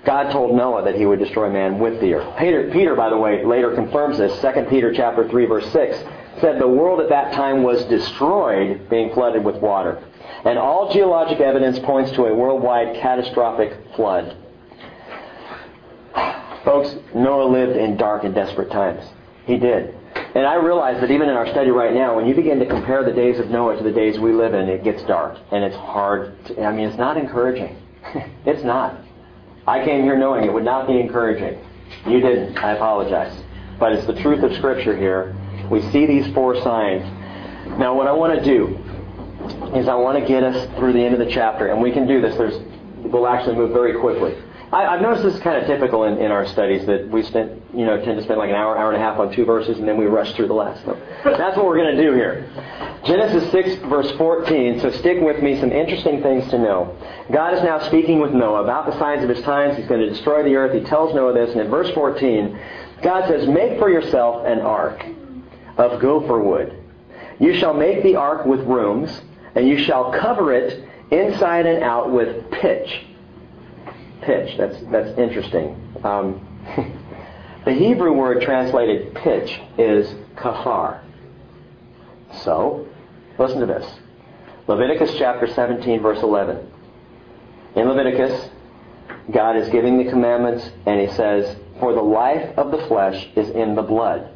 [0.04, 2.38] God told Noah that he would destroy man with the earth.
[2.38, 4.38] Peter, Peter, by the way, later confirms this.
[4.40, 5.98] 2 Peter chapter 3, verse 6
[6.40, 10.02] said the world at that time was destroyed, being flooded with water.
[10.44, 14.36] And all geologic evidence points to a worldwide catastrophic flood.
[16.64, 19.04] Folks, Noah lived in dark and desperate times.
[19.46, 19.94] He did.
[20.34, 23.04] And I realize that even in our study right now, when you begin to compare
[23.04, 25.38] the days of Noah to the days we live in, it gets dark.
[25.52, 26.44] And it's hard.
[26.46, 27.80] To, I mean, it's not encouraging.
[28.44, 28.98] it's not.
[29.66, 31.64] I came here knowing it would not be encouraging.
[32.06, 32.58] You didn't.
[32.58, 33.40] I apologize.
[33.78, 35.36] But it's the truth of Scripture here.
[35.70, 37.04] We see these four signs.
[37.78, 38.76] Now, what I want to do
[39.76, 42.08] is I want to get us through the end of the chapter, and we can
[42.08, 42.36] do this.
[42.36, 42.60] There's,
[43.04, 44.36] we'll actually move very quickly.
[44.72, 47.62] I, have noticed this is kind of typical in, in our studies that we spend,
[47.72, 49.78] you know, tend to spend like an hour, hour and a half on two verses,
[49.78, 50.84] and then we rush through the last.
[50.84, 52.48] So that's what we're going to do here.
[53.04, 54.80] Genesis 6, verse 14.
[54.80, 55.60] So stick with me.
[55.60, 56.96] Some interesting things to know.
[57.32, 59.76] God is now speaking with Noah about the signs of his times.
[59.76, 60.74] He's going to destroy the earth.
[60.74, 62.58] He tells Noah this, and in verse 14,
[63.02, 65.04] God says, "Make for yourself an ark
[65.76, 66.74] of gopher wood.
[67.38, 69.20] You shall make the ark with rooms."
[69.54, 73.04] and you shall cover it inside and out with pitch.
[74.24, 74.56] Pitch.
[74.56, 75.76] That's that's interesting.
[76.02, 76.46] Um,
[77.64, 81.00] the Hebrew word translated pitch is kafar.
[82.42, 82.88] So,
[83.38, 83.86] listen to this.
[84.66, 86.70] Leviticus chapter 17, verse 11.
[87.76, 88.50] In Leviticus,
[89.30, 93.50] God is giving the commandments, and He says, For the life of the flesh is
[93.50, 94.30] in the blood.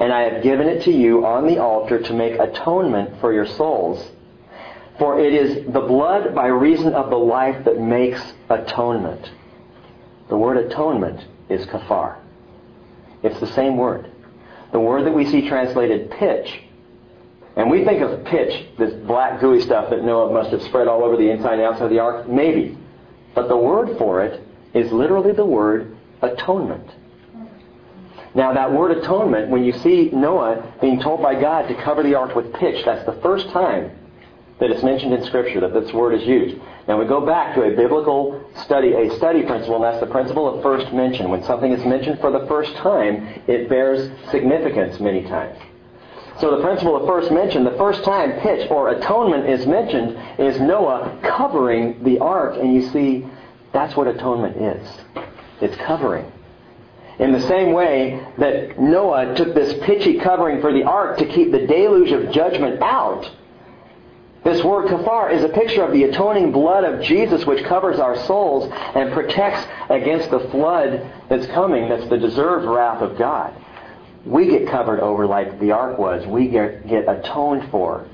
[0.00, 3.46] And I have given it to you on the altar to make atonement for your
[3.46, 4.10] souls.
[4.98, 9.30] For it is the blood by reason of the life that makes atonement.
[10.28, 12.16] The word atonement is kafar.
[13.22, 14.10] It's the same word.
[14.72, 16.62] The word that we see translated pitch,
[17.56, 21.04] and we think of pitch, this black gooey stuff that Noah must have spread all
[21.04, 22.76] over the inside and outside of the ark, maybe.
[23.34, 24.42] But the word for it
[24.74, 26.88] is literally the word atonement.
[28.34, 32.16] Now that word atonement, when you see Noah being told by God to cover the
[32.16, 33.92] ark with pitch, that's the first time
[34.60, 36.56] that it's mentioned in Scripture, that this word is used.
[36.86, 40.48] Now we go back to a biblical study, a study principle, and that's the principle
[40.48, 41.30] of first mention.
[41.30, 45.58] When something is mentioned for the first time, it bears significance many times.
[46.40, 50.60] So the principle of first mention, the first time pitch or atonement is mentioned, is
[50.60, 53.26] Noah covering the ark, and you see,
[53.72, 55.00] that's what atonement is.
[55.60, 56.30] It's covering.
[57.18, 61.52] In the same way that Noah took this pitchy covering for the ark to keep
[61.52, 63.30] the deluge of judgment out,
[64.44, 68.14] this word kafar is a picture of the atoning blood of Jesus which covers our
[68.26, 73.54] souls and protects against the flood that's coming, that's the deserved wrath of God.
[74.26, 76.26] We get covered over like the ark was.
[76.26, 78.06] We get, get atoned for.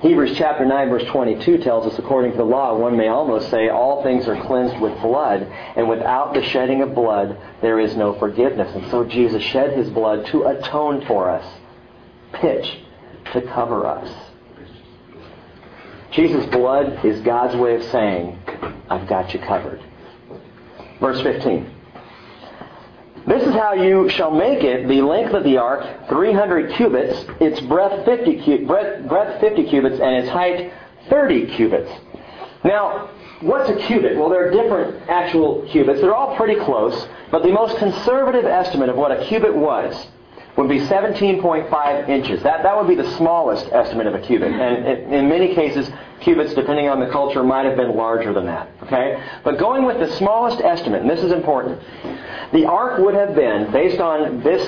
[0.00, 3.68] Hebrews chapter 9 verse 22 tells us according to the law, one may almost say
[3.68, 5.42] all things are cleansed with blood,
[5.74, 8.72] and without the shedding of blood there is no forgiveness.
[8.76, 11.44] And so Jesus shed his blood to atone for us.
[12.32, 12.78] Pitch
[13.32, 14.27] to cover us.
[16.12, 18.38] Jesus' blood is God's way of saying,
[18.88, 19.82] I've got you covered.
[21.00, 21.74] Verse 15.
[23.26, 27.60] This is how you shall make it, the length of the ark, 300 cubits, its
[27.60, 30.72] breadth 50, breadth, breadth 50 cubits, and its height
[31.10, 31.90] 30 cubits.
[32.64, 33.10] Now,
[33.42, 34.16] what's a cubit?
[34.16, 36.00] Well, there are different actual cubits.
[36.00, 40.06] They're all pretty close, but the most conservative estimate of what a cubit was
[40.58, 42.42] would be 17.5 inches.
[42.42, 44.50] That, that would be the smallest estimate of a cubit.
[44.52, 45.88] And in, in many cases,
[46.20, 48.68] cubits, depending on the culture, might have been larger than that.
[48.82, 49.22] Okay?
[49.44, 51.80] But going with the smallest estimate, and this is important,
[52.52, 54.66] the ark would have been, based on this,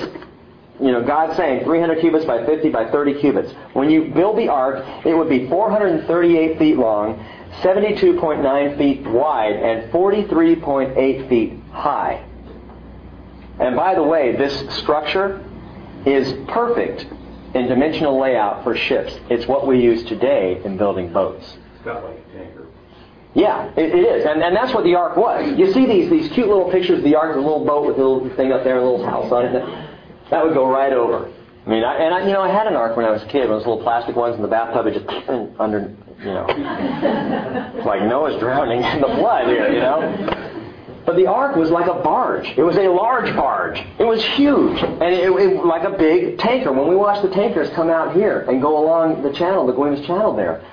[0.79, 3.51] you know, God saying 300 cubits by 50 by 30 cubits.
[3.73, 7.21] When you build the ark, it would be 438 feet long,
[7.63, 12.25] 72.9 feet wide, and 43.8 feet high.
[13.59, 15.45] And by the way, this structure
[16.05, 17.05] is perfect
[17.53, 19.13] in dimensional layout for ships.
[19.29, 21.57] It's what we use today in building boats.
[21.75, 22.67] It's got like a tanker.
[23.33, 24.25] Yeah, it, it is.
[24.25, 25.57] And, and that's what the ark was.
[25.57, 28.03] You see these, these cute little pictures of the ark, the little boat with a
[28.03, 29.89] little thing up there, and a little house on it.
[30.29, 31.31] That would go right over.
[31.65, 33.27] I mean, I, and I, you know, I had an ark when I was a
[33.27, 33.47] kid.
[33.47, 34.87] Those little plastic ones in the bathtub.
[34.87, 35.29] It just
[35.59, 40.50] under, you know, it's like Noah's drowning in the flood here, you know.
[41.05, 42.47] But the ark was like a barge.
[42.57, 43.79] It was a large barge.
[43.99, 44.81] It was huge.
[44.81, 46.71] And it, it, like a big tanker.
[46.71, 50.05] When we watch the tankers come out here and go along the channel, the Guaymas
[50.05, 50.63] Channel there,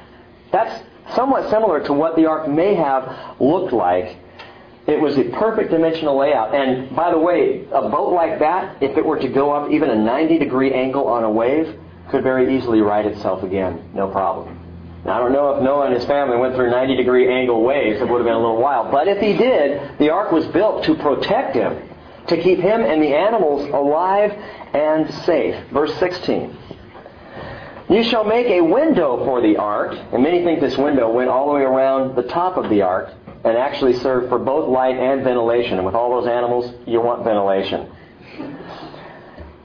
[0.53, 4.17] that's somewhat similar to what the ark may have looked like.
[4.87, 6.55] It was a perfect dimensional layout.
[6.55, 9.91] And by the way, a boat like that, if it were to go up even
[9.91, 11.79] a 90 degree angle on a wave,
[12.11, 13.91] could very easily right itself again.
[13.95, 14.58] No problem.
[15.07, 18.01] I don't know if Noah and his family went through 90 degree angle waves.
[18.01, 18.91] It would have been a little wild.
[18.91, 21.89] But if he did, the ark was built to protect him,
[22.27, 24.33] to keep him and the animals alive
[24.75, 25.55] and safe.
[25.71, 26.57] Verse 16.
[27.91, 29.97] You shall make a window for the ark.
[30.13, 33.15] And many think this window went all the way around the top of the ark
[33.45, 35.79] and actually served for both light and ventilation.
[35.79, 37.91] And with all those animals, you want ventilation.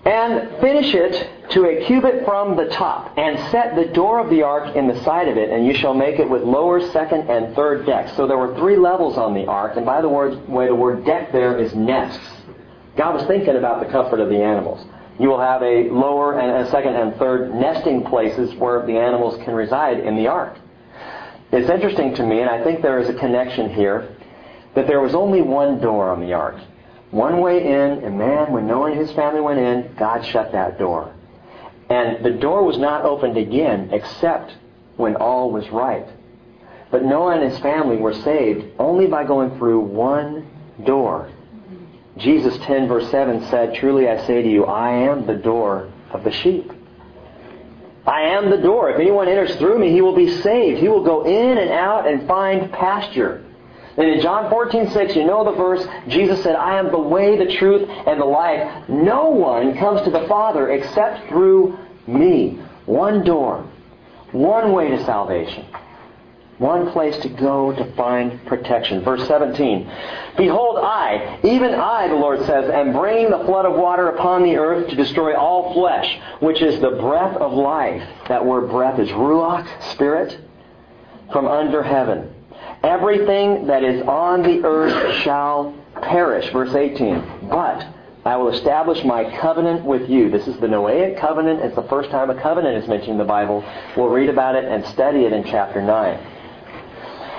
[0.06, 4.44] And finish it to a cubit from the top, and set the door of the
[4.44, 7.56] ark in the side of it, and you shall make it with lower, second, and
[7.56, 8.14] third decks.
[8.18, 11.32] So there were three levels on the ark, and by the way, the word deck
[11.32, 12.20] there is nests.
[12.98, 14.86] God was thinking about the comfort of the animals.
[15.20, 19.42] You will have a lower and a second and third nesting places where the animals
[19.44, 20.58] can reside in the ark.
[21.52, 24.18] It's interesting to me, and I think there is a connection here,
[24.76, 26.56] that there was only one door on the ark.
[27.14, 30.80] One way in, and man, when Noah and his family went in, God shut that
[30.80, 31.14] door.
[31.88, 34.52] And the door was not opened again except
[34.98, 36.08] when all was right.
[36.90, 40.50] But Noah and his family were saved only by going through one
[40.84, 41.30] door.
[42.18, 46.24] Jesus 10 verse 7 said, Truly I say to you, I am the door of
[46.24, 46.72] the sheep.
[48.08, 48.90] I am the door.
[48.90, 50.80] If anyone enters through me, he will be saved.
[50.80, 53.46] He will go in and out and find pasture.
[53.96, 57.38] And in John 14, 6, you know the verse, Jesus said, I am the way,
[57.38, 58.90] the truth, and the life.
[58.90, 61.78] No one comes to the Father except through
[62.08, 62.60] me.
[62.86, 63.70] One door.
[64.32, 65.66] One way to salvation.
[66.58, 69.04] One place to go to find protection.
[69.04, 69.92] Verse 17.
[70.38, 74.56] Behold, I, even I, the Lord says, am bringing the flood of water upon the
[74.58, 78.08] earth to destroy all flesh, which is the breath of life.
[78.28, 80.40] That word breath is ruach, spirit,
[81.32, 82.33] from under heaven.
[82.84, 86.52] Everything that is on the earth shall perish.
[86.52, 87.48] Verse 18.
[87.50, 87.88] But
[88.26, 90.30] I will establish my covenant with you.
[90.30, 91.62] This is the Noahic covenant.
[91.62, 93.64] It's the first time a covenant is mentioned in the Bible.
[93.96, 96.30] We'll read about it and study it in chapter 9.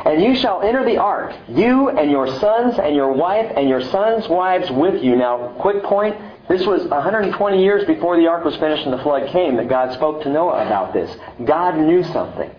[0.07, 3.81] And you shall enter the ark, you and your sons and your wife and your
[3.81, 5.17] sons' wives with you.
[5.17, 6.17] Now, quick point.
[6.49, 9.95] This was 120 years before the ark was finished and the flood came that God
[9.95, 11.15] spoke to Noah about this.
[11.47, 12.51] God knew something.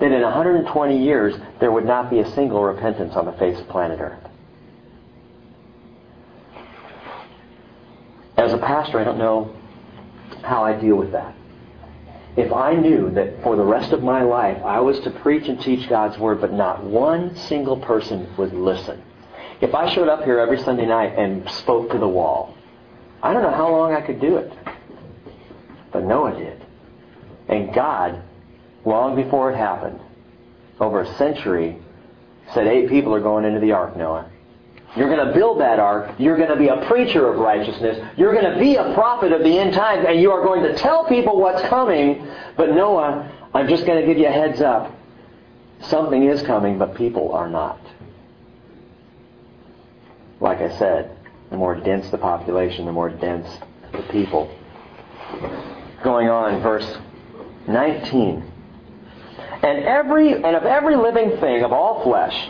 [0.00, 3.68] That in 120 years, there would not be a single repentance on the face of
[3.68, 4.24] planet Earth.
[8.36, 9.56] As a pastor, I don't know
[10.44, 11.34] how I deal with that.
[12.36, 15.60] If I knew that for the rest of my life I was to preach and
[15.60, 19.02] teach God's Word, but not one single person would listen.
[19.60, 22.54] If I showed up here every Sunday night and spoke to the wall,
[23.24, 24.52] I don't know how long I could do it.
[25.90, 26.64] But Noah did.
[27.48, 28.22] And God,
[28.84, 30.00] long before it happened,
[30.80, 31.76] over a century,
[32.54, 34.30] said eight people are going into the ark, Noah.
[34.96, 36.14] You're going to build that ark.
[36.18, 38.02] You're going to be a preacher of righteousness.
[38.16, 40.74] You're going to be a prophet of the end times, and you are going to
[40.76, 42.26] tell people what's coming.
[42.56, 44.94] But Noah, I'm just going to give you a heads up.
[45.82, 47.78] Something is coming, but people are not.
[50.40, 51.16] Like I said,
[51.50, 53.48] the more dense the population, the more dense
[53.92, 54.50] the people.
[56.02, 56.98] Going on, verse
[57.66, 58.52] 19.
[59.62, 62.48] And every and of every living thing of all flesh,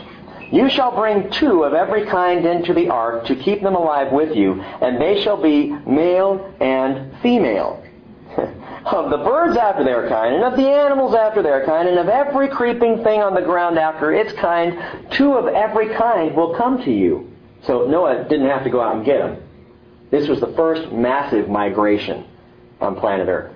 [0.51, 4.35] you shall bring two of every kind into the ark to keep them alive with
[4.35, 7.83] you, and they shall be male and female.
[8.85, 12.07] of the birds after their kind, and of the animals after their kind, and of
[12.07, 14.77] every creeping thing on the ground after its kind,
[15.11, 17.31] two of every kind will come to you.
[17.63, 19.41] So Noah didn't have to go out and get them.
[20.11, 22.25] This was the first massive migration
[22.81, 23.55] on planet Earth.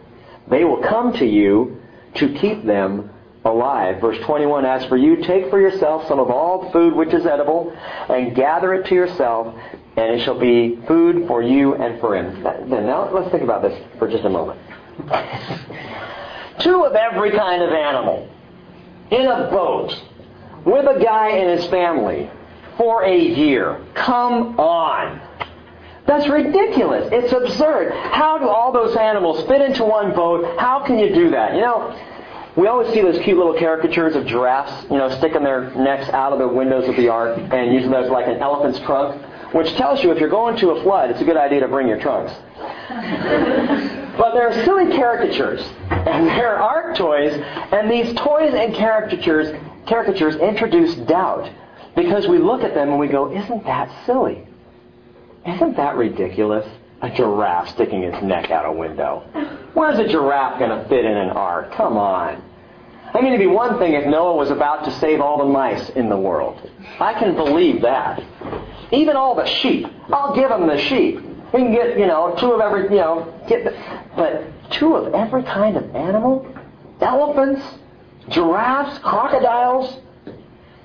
[0.50, 1.82] They will come to you
[2.16, 3.10] to keep them
[3.46, 4.00] alive.
[4.00, 7.76] Verse 21, As for you, take for yourself some of all food which is edible,
[8.10, 9.56] and gather it to yourself,
[9.98, 12.42] and it shall be food for you and for him.
[12.70, 14.60] Now, let's think about this for just a moment.
[16.60, 18.30] Two of every kind of animal
[19.12, 20.00] in a boat
[20.66, 22.30] with a guy and his family
[22.78, 23.86] for a year.
[23.94, 25.22] Come on.
[26.06, 27.10] That's ridiculous.
[27.12, 27.94] It's absurd.
[27.94, 30.60] How do all those animals fit into one boat?
[30.60, 31.56] How can you do that?
[31.56, 31.98] You know,
[32.56, 36.34] we always see those cute little caricatures of giraffes, you know, sticking their necks out
[36.34, 39.22] of the windows of the ark and using those like an elephant's trunk,
[39.54, 41.88] which tells you if you're going to a flood, it's a good idea to bring
[41.88, 42.32] your trunks.
[44.18, 47.34] but there are silly caricatures, and there are ark toys,
[47.72, 49.56] and these toys and caricatures
[49.88, 51.50] caricatures introduce doubt
[51.96, 54.48] because we look at them and we go, isn't that silly?
[55.46, 56.68] Isn't that ridiculous?
[57.02, 59.24] A giraffe sticking its neck out a window.
[59.74, 61.74] Where's a giraffe going to fit in an ark?
[61.74, 62.43] Come on.
[63.14, 65.90] I mean, it'd be one thing if Noah was about to save all the mice
[65.90, 66.70] in the world.
[67.00, 68.24] I can believe that.
[68.92, 69.86] Even all the sheep.
[70.12, 71.18] I'll give them the sheep.
[71.54, 73.72] We can get, you know, two of every, you know, get the,
[74.16, 76.48] but two of every kind of animal?
[77.02, 77.62] Elephants?
[78.30, 78.98] Giraffes?
[79.00, 80.00] Crocodiles?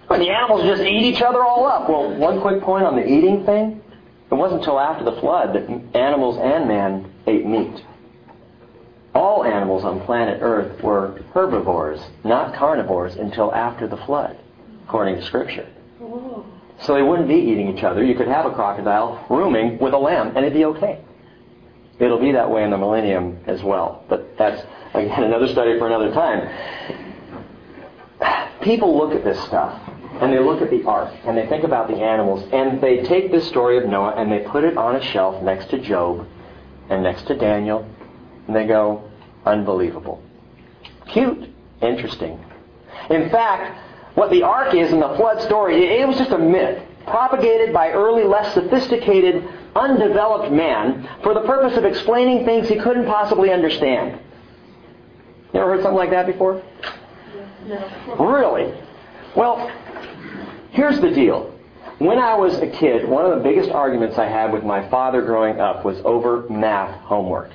[0.08, 1.88] When the animals just eat each other all up.
[1.88, 3.82] Well, one quick point on the eating thing.
[4.30, 7.82] It wasn't until after the flood that animals and man ate meat.
[9.18, 14.38] All animals on planet Earth were herbivores, not carnivores, until after the flood,
[14.86, 15.66] according to Scripture.
[16.82, 18.04] So they wouldn't be eating each other.
[18.04, 21.00] You could have a crocodile rooming with a lamb, and it'd be okay.
[21.98, 24.04] It'll be that way in the millennium as well.
[24.08, 24.62] But that's,
[24.94, 26.48] again, another study for another time.
[28.62, 29.82] People look at this stuff
[30.20, 33.32] and they look at the ark and they think about the animals and they take
[33.32, 36.24] this story of Noah and they put it on a shelf next to Job
[36.88, 37.84] and next to Daniel
[38.48, 39.07] and they go,
[39.44, 40.22] unbelievable.
[41.08, 41.50] Cute.
[41.80, 42.42] Interesting.
[43.10, 43.78] In fact,
[44.16, 47.90] what the ark is in the flood story, it was just a myth propagated by
[47.90, 54.20] early, less sophisticated, undeveloped man for the purpose of explaining things he couldn't possibly understand.
[55.54, 56.62] You ever heard something like that before?
[57.66, 58.16] No.
[58.18, 58.74] Really?
[59.36, 59.70] Well,
[60.78, 61.52] Here's the deal.
[61.98, 65.22] When I was a kid, one of the biggest arguments I had with my father
[65.22, 67.50] growing up was over math homework.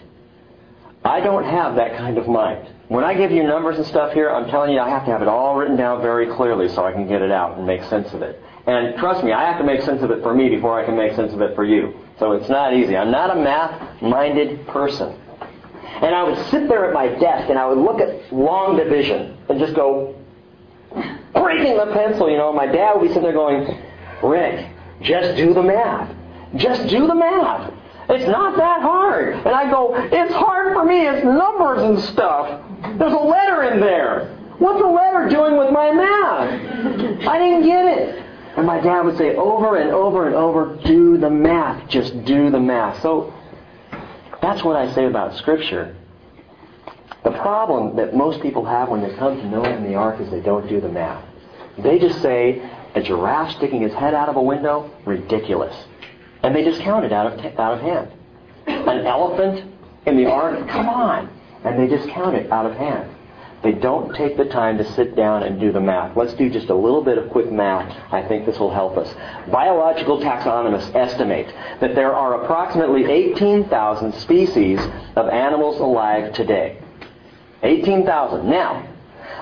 [1.06, 2.70] I don't have that kind of mind.
[2.88, 5.22] When I give you numbers and stuff here, I'm telling you I have to have
[5.22, 8.14] it all written down very clearly so I can get it out and make sense
[8.14, 8.42] of it.
[8.66, 10.96] And trust me, I have to make sense of it for me before I can
[10.96, 11.94] make sense of it for you.
[12.20, 12.96] So it's not easy.
[12.96, 15.20] I'm not a math-minded person.
[16.02, 19.38] And I would sit there at my desk and I would look at long division
[19.50, 20.16] and just go,
[21.34, 23.82] breaking the pencil, you know, my dad would be sitting there going,
[24.24, 24.70] Rick,
[25.02, 26.16] just do the math.
[26.56, 27.74] Just do the math.
[28.10, 29.34] It's not that hard.
[29.36, 31.08] And I go, it's hard for me.
[31.08, 32.62] It's numbers and stuff.
[32.98, 34.38] There's a letter in there.
[34.60, 37.28] What's a letter doing with my math?
[37.28, 38.26] I didn't get it.
[38.58, 41.90] And my dad would say over and over and over, do the math.
[41.90, 43.02] Just do the math.
[43.02, 43.34] So
[44.42, 45.96] that's what I say about Scripture.
[47.24, 50.30] The problem that most people have when they come to Noah and the ark is
[50.30, 51.24] they don't do the math.
[51.78, 52.62] They just say,
[52.96, 54.92] a giraffe sticking his head out of a window?
[55.06, 55.76] Ridiculous.
[56.44, 58.12] And they discount it out of, out of hand.
[58.68, 59.74] An elephant
[60.06, 60.68] in the ark?
[60.68, 61.30] Come on.
[61.64, 63.10] And they discount it out of hand.
[63.64, 66.18] They don't take the time to sit down and do the math.
[66.18, 67.98] Let's do just a little bit of quick math.
[68.12, 69.14] I think this will help us.
[69.50, 71.48] Biological taxonomists estimate
[71.80, 74.80] that there are approximately 18,000 species
[75.16, 76.78] of animals alive today.
[77.64, 78.50] 18,000.
[78.50, 78.86] Now,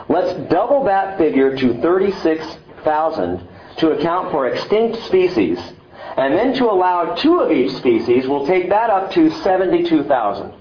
[0.07, 3.47] let's double that figure to 36,000
[3.77, 5.57] to account for extinct species.
[6.18, 10.53] And then to allow two of each species, we'll take that up to 72,000.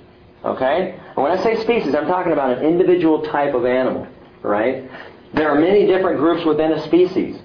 [0.45, 0.99] Okay?
[1.17, 4.07] And when I say species, I'm talking about an individual type of animal.
[4.43, 4.91] Right?
[5.35, 7.41] There are many different groups within a species.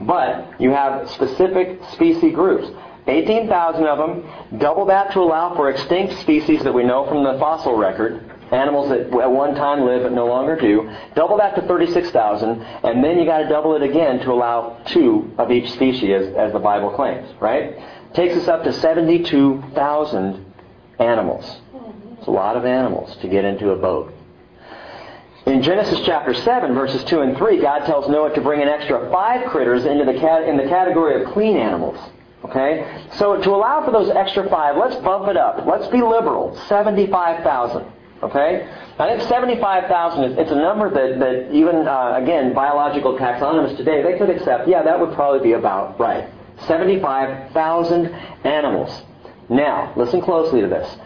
[0.00, 2.68] But you have specific species groups.
[3.06, 4.58] 18,000 of them.
[4.58, 8.90] Double that to allow for extinct species that we know from the fossil record animals
[8.90, 10.94] that at one time lived but no longer do.
[11.14, 15.32] Double that to 36,000, and then you got to double it again to allow two
[15.38, 17.78] of each species, as, the Bible claims, right?
[18.14, 20.54] Takes us up to 72,000
[20.98, 21.60] animals.
[22.18, 24.12] It's a lot of animals to get into a boat.
[25.46, 29.10] In Genesis chapter 7, verses 2 and 3, God tells Noah to bring an extra
[29.10, 31.98] five critters into the cat- in the category of clean animals.
[32.44, 33.06] Okay?
[33.14, 35.66] So to allow for those extra five, let's bump it up.
[35.66, 36.56] Let's be liberal.
[36.68, 37.84] 75,000.
[38.22, 38.68] Okay?
[38.98, 44.02] I think 75,000 is it's a number that, that even, uh, again, biological taxonomists today,
[44.02, 46.28] they could accept, yeah, that would probably be about right.
[46.66, 48.06] 75,000
[48.44, 49.02] animals.
[49.48, 50.96] Now, listen closely to this.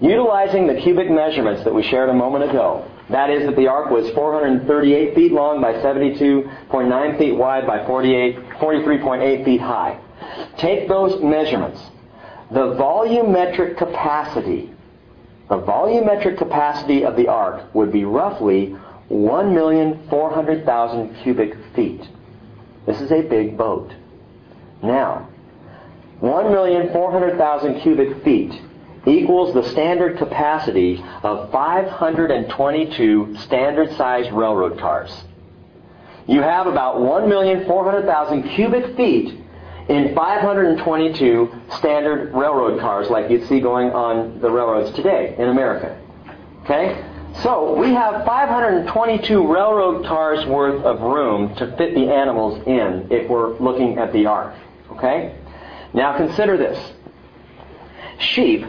[0.00, 3.90] Utilizing the cubic measurements that we shared a moment ago, that is that the ark
[3.90, 10.00] was 438 feet long by 72.9 feet wide by 48, 43.8 feet high.
[10.56, 11.80] Take those measurements.
[12.50, 14.72] The volumetric capacity,
[15.50, 18.74] the volumetric capacity of the ark would be roughly
[19.10, 22.08] 1,400,000 cubic feet.
[22.86, 23.92] This is a big boat.
[24.80, 25.28] Now,
[26.22, 28.52] 1,400,000 cubic feet
[29.06, 35.24] equals the standard capacity of 522 standard sized railroad cars.
[36.28, 39.36] You have about 1,400,000 cubic feet
[39.88, 45.98] in 522 standard railroad cars like you'd see going on the railroads today in America.
[46.64, 47.04] Okay?
[47.42, 53.28] So we have 522 railroad cars worth of room to fit the animals in if
[53.28, 54.54] we're looking at the ark.
[54.92, 55.36] Okay?
[55.94, 56.92] Now consider this.
[58.18, 58.66] Sheep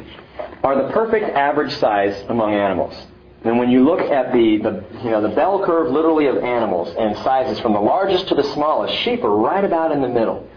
[0.64, 2.96] are the perfect average size among animals.
[3.44, 6.96] And when you look at the, the, you know, the bell curve literally of animals
[6.98, 10.48] and sizes from the largest to the smallest, sheep are right about in the middle.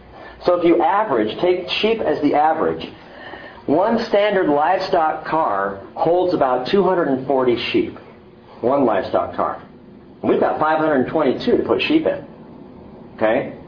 [0.44, 2.90] So if you average, take sheep as the average,
[3.66, 7.98] one standard livestock car holds about 240 sheep.
[8.60, 9.62] One livestock car.
[10.22, 12.26] We've got 522 to put sheep in.
[13.16, 13.58] Okay?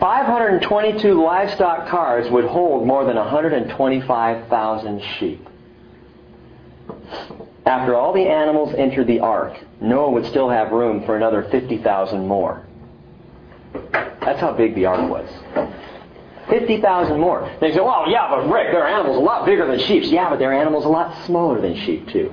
[0.00, 5.48] 522 livestock cars would hold more than 125,000 sheep.
[7.64, 12.26] After all the animals entered the ark, Noah would still have room for another 50,000
[12.26, 12.64] more.
[13.92, 15.28] That's how big the ark was.
[16.48, 17.50] 50,000 more.
[17.60, 20.04] They say, well, yeah, but Rick, their animals a lot bigger than sheep.
[20.06, 22.32] Yeah, but their animals a lot smaller than sheep, too.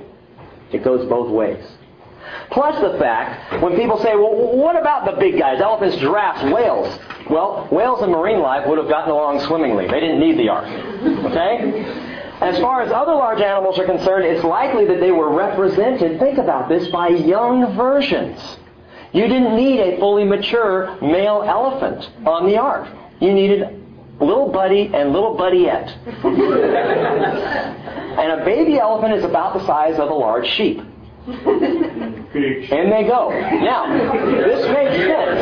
[0.72, 1.64] It goes both ways.
[2.50, 5.60] Plus the fact, when people say, well, what about the big guys?
[5.60, 6.98] Elephants, giraffes, whales.
[7.30, 9.86] Well, whales and marine life would have gotten along swimmingly.
[9.86, 10.66] They didn't need the ark.
[10.66, 11.82] Okay?
[12.40, 16.38] As far as other large animals are concerned, it's likely that they were represented, think
[16.38, 18.38] about this, by young versions.
[19.12, 22.88] You didn't need a fully mature male elephant on the ark.
[23.20, 23.83] You needed
[24.20, 25.90] little buddy and little buddyette.
[28.18, 30.80] and a baby elephant is about the size of a large sheep.
[31.26, 33.30] And they go.
[33.30, 33.86] Now,
[34.26, 35.40] this makes sense.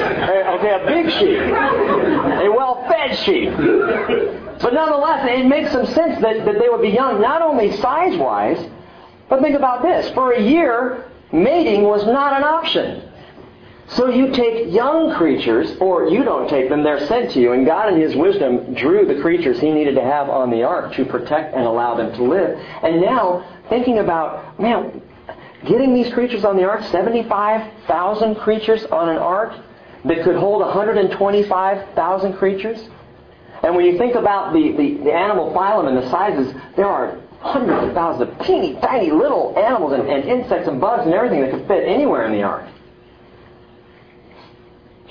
[0.58, 1.38] Okay, a big sheep.
[1.38, 3.50] A well-fed sheep.
[4.60, 8.64] But nonetheless, it makes some sense that, that they would be young, not only size-wise,
[9.28, 10.10] but think about this.
[10.14, 13.08] For a year, mating was not an option.
[13.88, 17.66] So you take young creatures, or you don't take them, they're sent to you, and
[17.66, 21.04] God in His wisdom drew the creatures He needed to have on the ark to
[21.04, 22.58] protect and allow them to live.
[22.82, 25.02] And now, thinking about, man,
[25.66, 29.54] getting these creatures on the ark, 75,000 creatures on an ark
[30.04, 32.88] that could hold 125,000 creatures.
[33.62, 37.18] And when you think about the, the, the, animal phylum and the sizes, there are
[37.40, 41.40] hundreds of thousands of teeny tiny little animals and, and insects and bugs and everything
[41.42, 42.66] that could fit anywhere in the ark.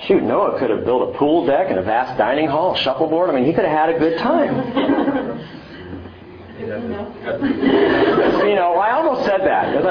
[0.06, 3.30] Shoot, Noah could have built a pool deck and a vast dining hall, a shuffleboard.
[3.30, 5.48] I mean, he could have had a good time.
[6.58, 9.84] you know, I almost said that.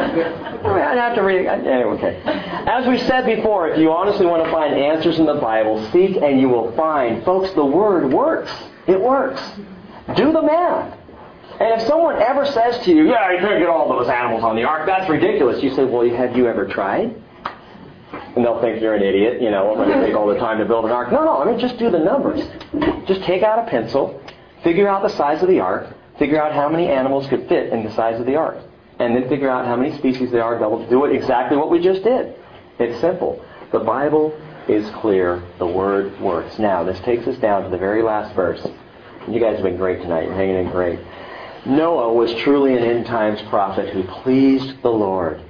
[0.65, 1.45] I have to read.
[1.45, 2.21] Anyway, okay.
[2.25, 6.17] As we said before, if you honestly want to find answers in the Bible, seek
[6.17, 7.23] and you will find.
[7.23, 8.51] Folks, the Word works.
[8.87, 9.41] It works.
[10.15, 10.97] Do the math.
[11.59, 14.55] And if someone ever says to you, yeah, you can't get all those animals on
[14.55, 15.61] the ark, that's ridiculous.
[15.61, 17.15] You say, well, have you ever tried?
[18.35, 20.57] And they'll think you're an idiot, you know, I'm going to take all the time
[20.59, 21.11] to build an ark?
[21.11, 22.39] No, no, I mean, just do the numbers.
[23.05, 24.23] Just take out a pencil,
[24.63, 27.83] figure out the size of the ark, figure out how many animals could fit in
[27.83, 28.57] the size of the ark,
[28.99, 30.57] and then figure out how many species there are.
[30.57, 32.35] Double, do it exactly what we just did.
[32.79, 33.43] It's simple.
[33.73, 34.33] The Bible
[34.69, 35.43] is clear.
[35.57, 36.57] The Word works.
[36.57, 38.65] Now, this takes us down to the very last verse.
[39.27, 40.25] You guys have been great tonight.
[40.25, 40.99] You're hanging in great.
[41.65, 45.41] Noah was truly an end times prophet who pleased the Lord.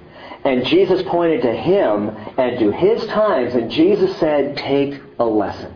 [0.43, 5.75] And Jesus pointed to him and to his times, and Jesus said, Take a lesson.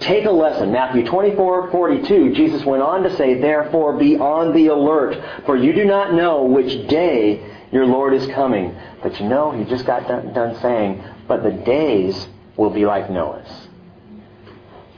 [0.00, 0.72] Take a lesson.
[0.72, 5.72] Matthew 24, 42, Jesus went on to say, Therefore be on the alert, for you
[5.72, 8.74] do not know which day your Lord is coming.
[9.02, 12.26] But you know, he just got done, done saying, But the days
[12.56, 13.68] will be like Noah's.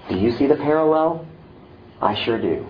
[0.09, 1.27] Do you see the parallel?
[2.01, 2.67] I sure do.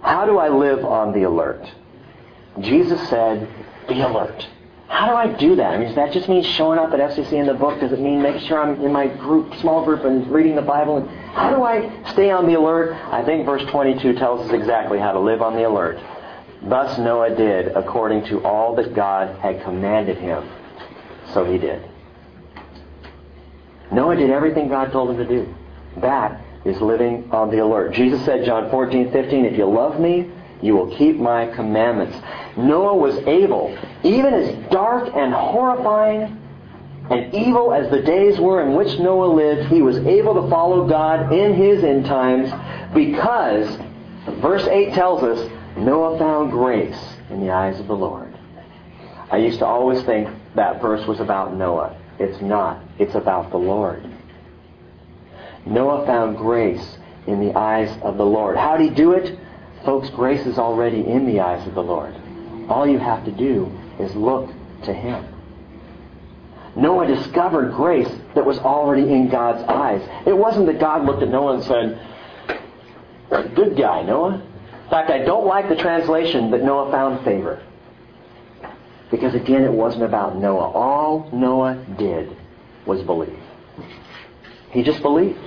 [0.00, 1.66] How do I live on the alert?
[2.60, 3.48] Jesus said,
[3.88, 4.46] be alert.
[4.88, 5.74] How do I do that?
[5.74, 7.80] I mean, does that just mean showing up at FCC in the book?
[7.80, 10.98] Does it mean making sure I'm in my group, small group, and reading the Bible?
[10.98, 12.94] And how do I stay on the alert?
[13.12, 15.98] I think verse 22 tells us exactly how to live on the alert.
[16.62, 20.48] Thus Noah did according to all that God had commanded him.
[21.32, 21.82] So he did.
[23.90, 25.54] Noah did everything God told him to do.
[25.98, 27.94] That is living on the alert.
[27.94, 30.30] Jesus said, John 14, 15, if you love me,
[30.62, 32.16] you will keep my commandments.
[32.56, 36.40] Noah was able, even as dark and horrifying
[37.10, 40.88] and evil as the days were in which Noah lived, he was able to follow
[40.88, 42.50] God in his end times
[42.94, 43.78] because,
[44.40, 46.98] verse 8 tells us, Noah found grace
[47.30, 48.34] in the eyes of the Lord.
[49.30, 52.00] I used to always think that verse was about Noah.
[52.18, 52.82] It's not.
[52.98, 54.08] It's about the Lord.
[55.66, 56.96] Noah found grace
[57.26, 58.56] in the eyes of the Lord.
[58.56, 59.38] How did he do it?
[59.84, 62.14] Folks, grace is already in the eyes of the Lord.
[62.68, 64.50] All you have to do is look
[64.84, 65.26] to Him.
[66.76, 70.02] Noah discovered grace that was already in God's eyes.
[70.26, 74.42] It wasn't that God looked at Noah and said, Good guy, Noah.
[74.84, 77.62] In fact, I don't like the translation that Noah found favor.
[79.10, 80.70] Because again, it wasn't about Noah.
[80.70, 82.36] All Noah did
[82.86, 83.38] was believe.
[84.70, 85.38] He just believed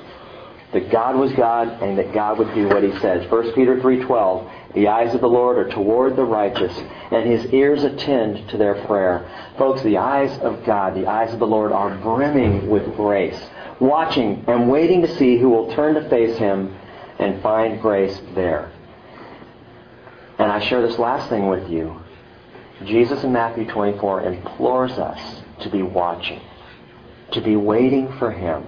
[0.78, 3.28] that God was God and that God would do what he says.
[3.32, 6.72] 1 Peter 3:12, the eyes of the Lord are toward the righteous
[7.10, 9.26] and his ears attend to their prayer.
[9.58, 13.44] Folks, the eyes of God, the eyes of the Lord are brimming with grace,
[13.80, 16.76] watching and waiting to see who will turn to face him
[17.18, 18.70] and find grace there.
[20.38, 22.00] And I share this last thing with you.
[22.86, 26.40] Jesus in Matthew 24 implores us to be watching,
[27.32, 28.64] to be waiting for him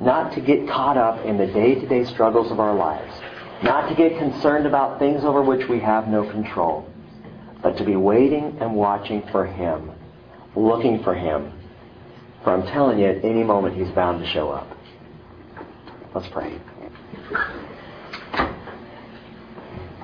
[0.00, 3.12] not to get caught up in the day-to-day struggles of our lives,
[3.62, 6.88] not to get concerned about things over which we have no control,
[7.62, 9.90] but to be waiting and watching for Him,
[10.56, 11.52] looking for Him.
[12.42, 14.66] For I'm telling you, at any moment He's bound to show up.
[16.14, 16.58] Let's pray.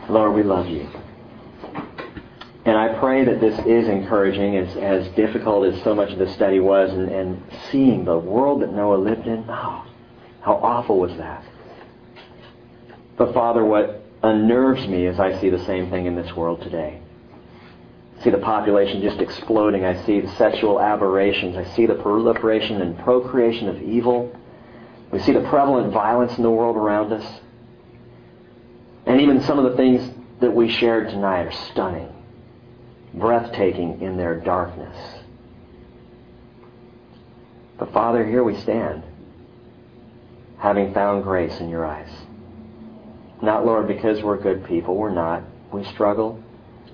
[0.08, 0.88] Lord, we love you.
[2.66, 6.28] And I pray that this is encouraging, as, as difficult as so much of the
[6.32, 7.40] study was, and, and
[7.70, 9.44] seeing the world that Noah lived in.
[9.48, 9.86] Oh,
[10.40, 11.44] how awful was that?
[13.16, 17.00] But Father, what unnerves me is I see the same thing in this world today.
[18.18, 19.84] I see the population just exploding.
[19.84, 21.56] I see the sexual aberrations.
[21.56, 24.36] I see the proliferation and procreation of evil.
[25.12, 27.40] We see the prevalent violence in the world around us.
[29.06, 30.10] And even some of the things
[30.40, 32.12] that we shared tonight are stunning
[33.16, 34.96] breathtaking in their darkness.
[37.78, 39.02] But Father, here we stand,
[40.58, 42.10] having found grace in your eyes.
[43.42, 44.96] Not, Lord, because we're good people.
[44.96, 45.42] We're not.
[45.72, 46.42] We struggle,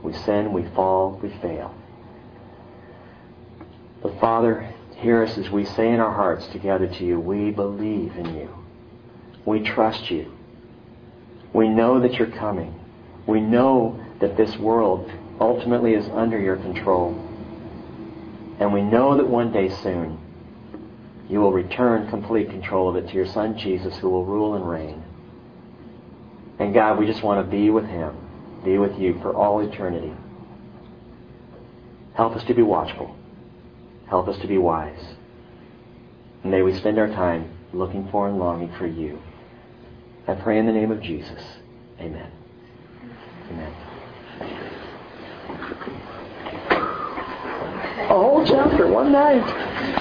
[0.02, 1.74] we sin, we fall, we fail.
[4.02, 8.16] But Father, hear us as we say in our hearts together to you, we believe
[8.16, 8.48] in you.
[9.44, 10.32] We trust you.
[11.52, 12.74] We know that you're coming.
[13.26, 15.10] We know that this world
[15.40, 17.10] ultimately is under your control.
[18.60, 20.18] And we know that one day soon
[21.28, 24.68] you will return complete control of it to your Son Jesus who will rule and
[24.68, 25.02] reign.
[26.58, 28.14] And God, we just want to be with him,
[28.64, 30.12] be with you for all eternity.
[32.14, 33.16] Help us to be watchful.
[34.08, 35.02] Help us to be wise.
[36.42, 39.18] And may we spend our time looking for and longing for you.
[40.28, 41.42] I pray in the name of Jesus.
[41.98, 42.30] Amen.
[43.50, 44.71] Amen.
[48.02, 49.91] A whole chapter, one night.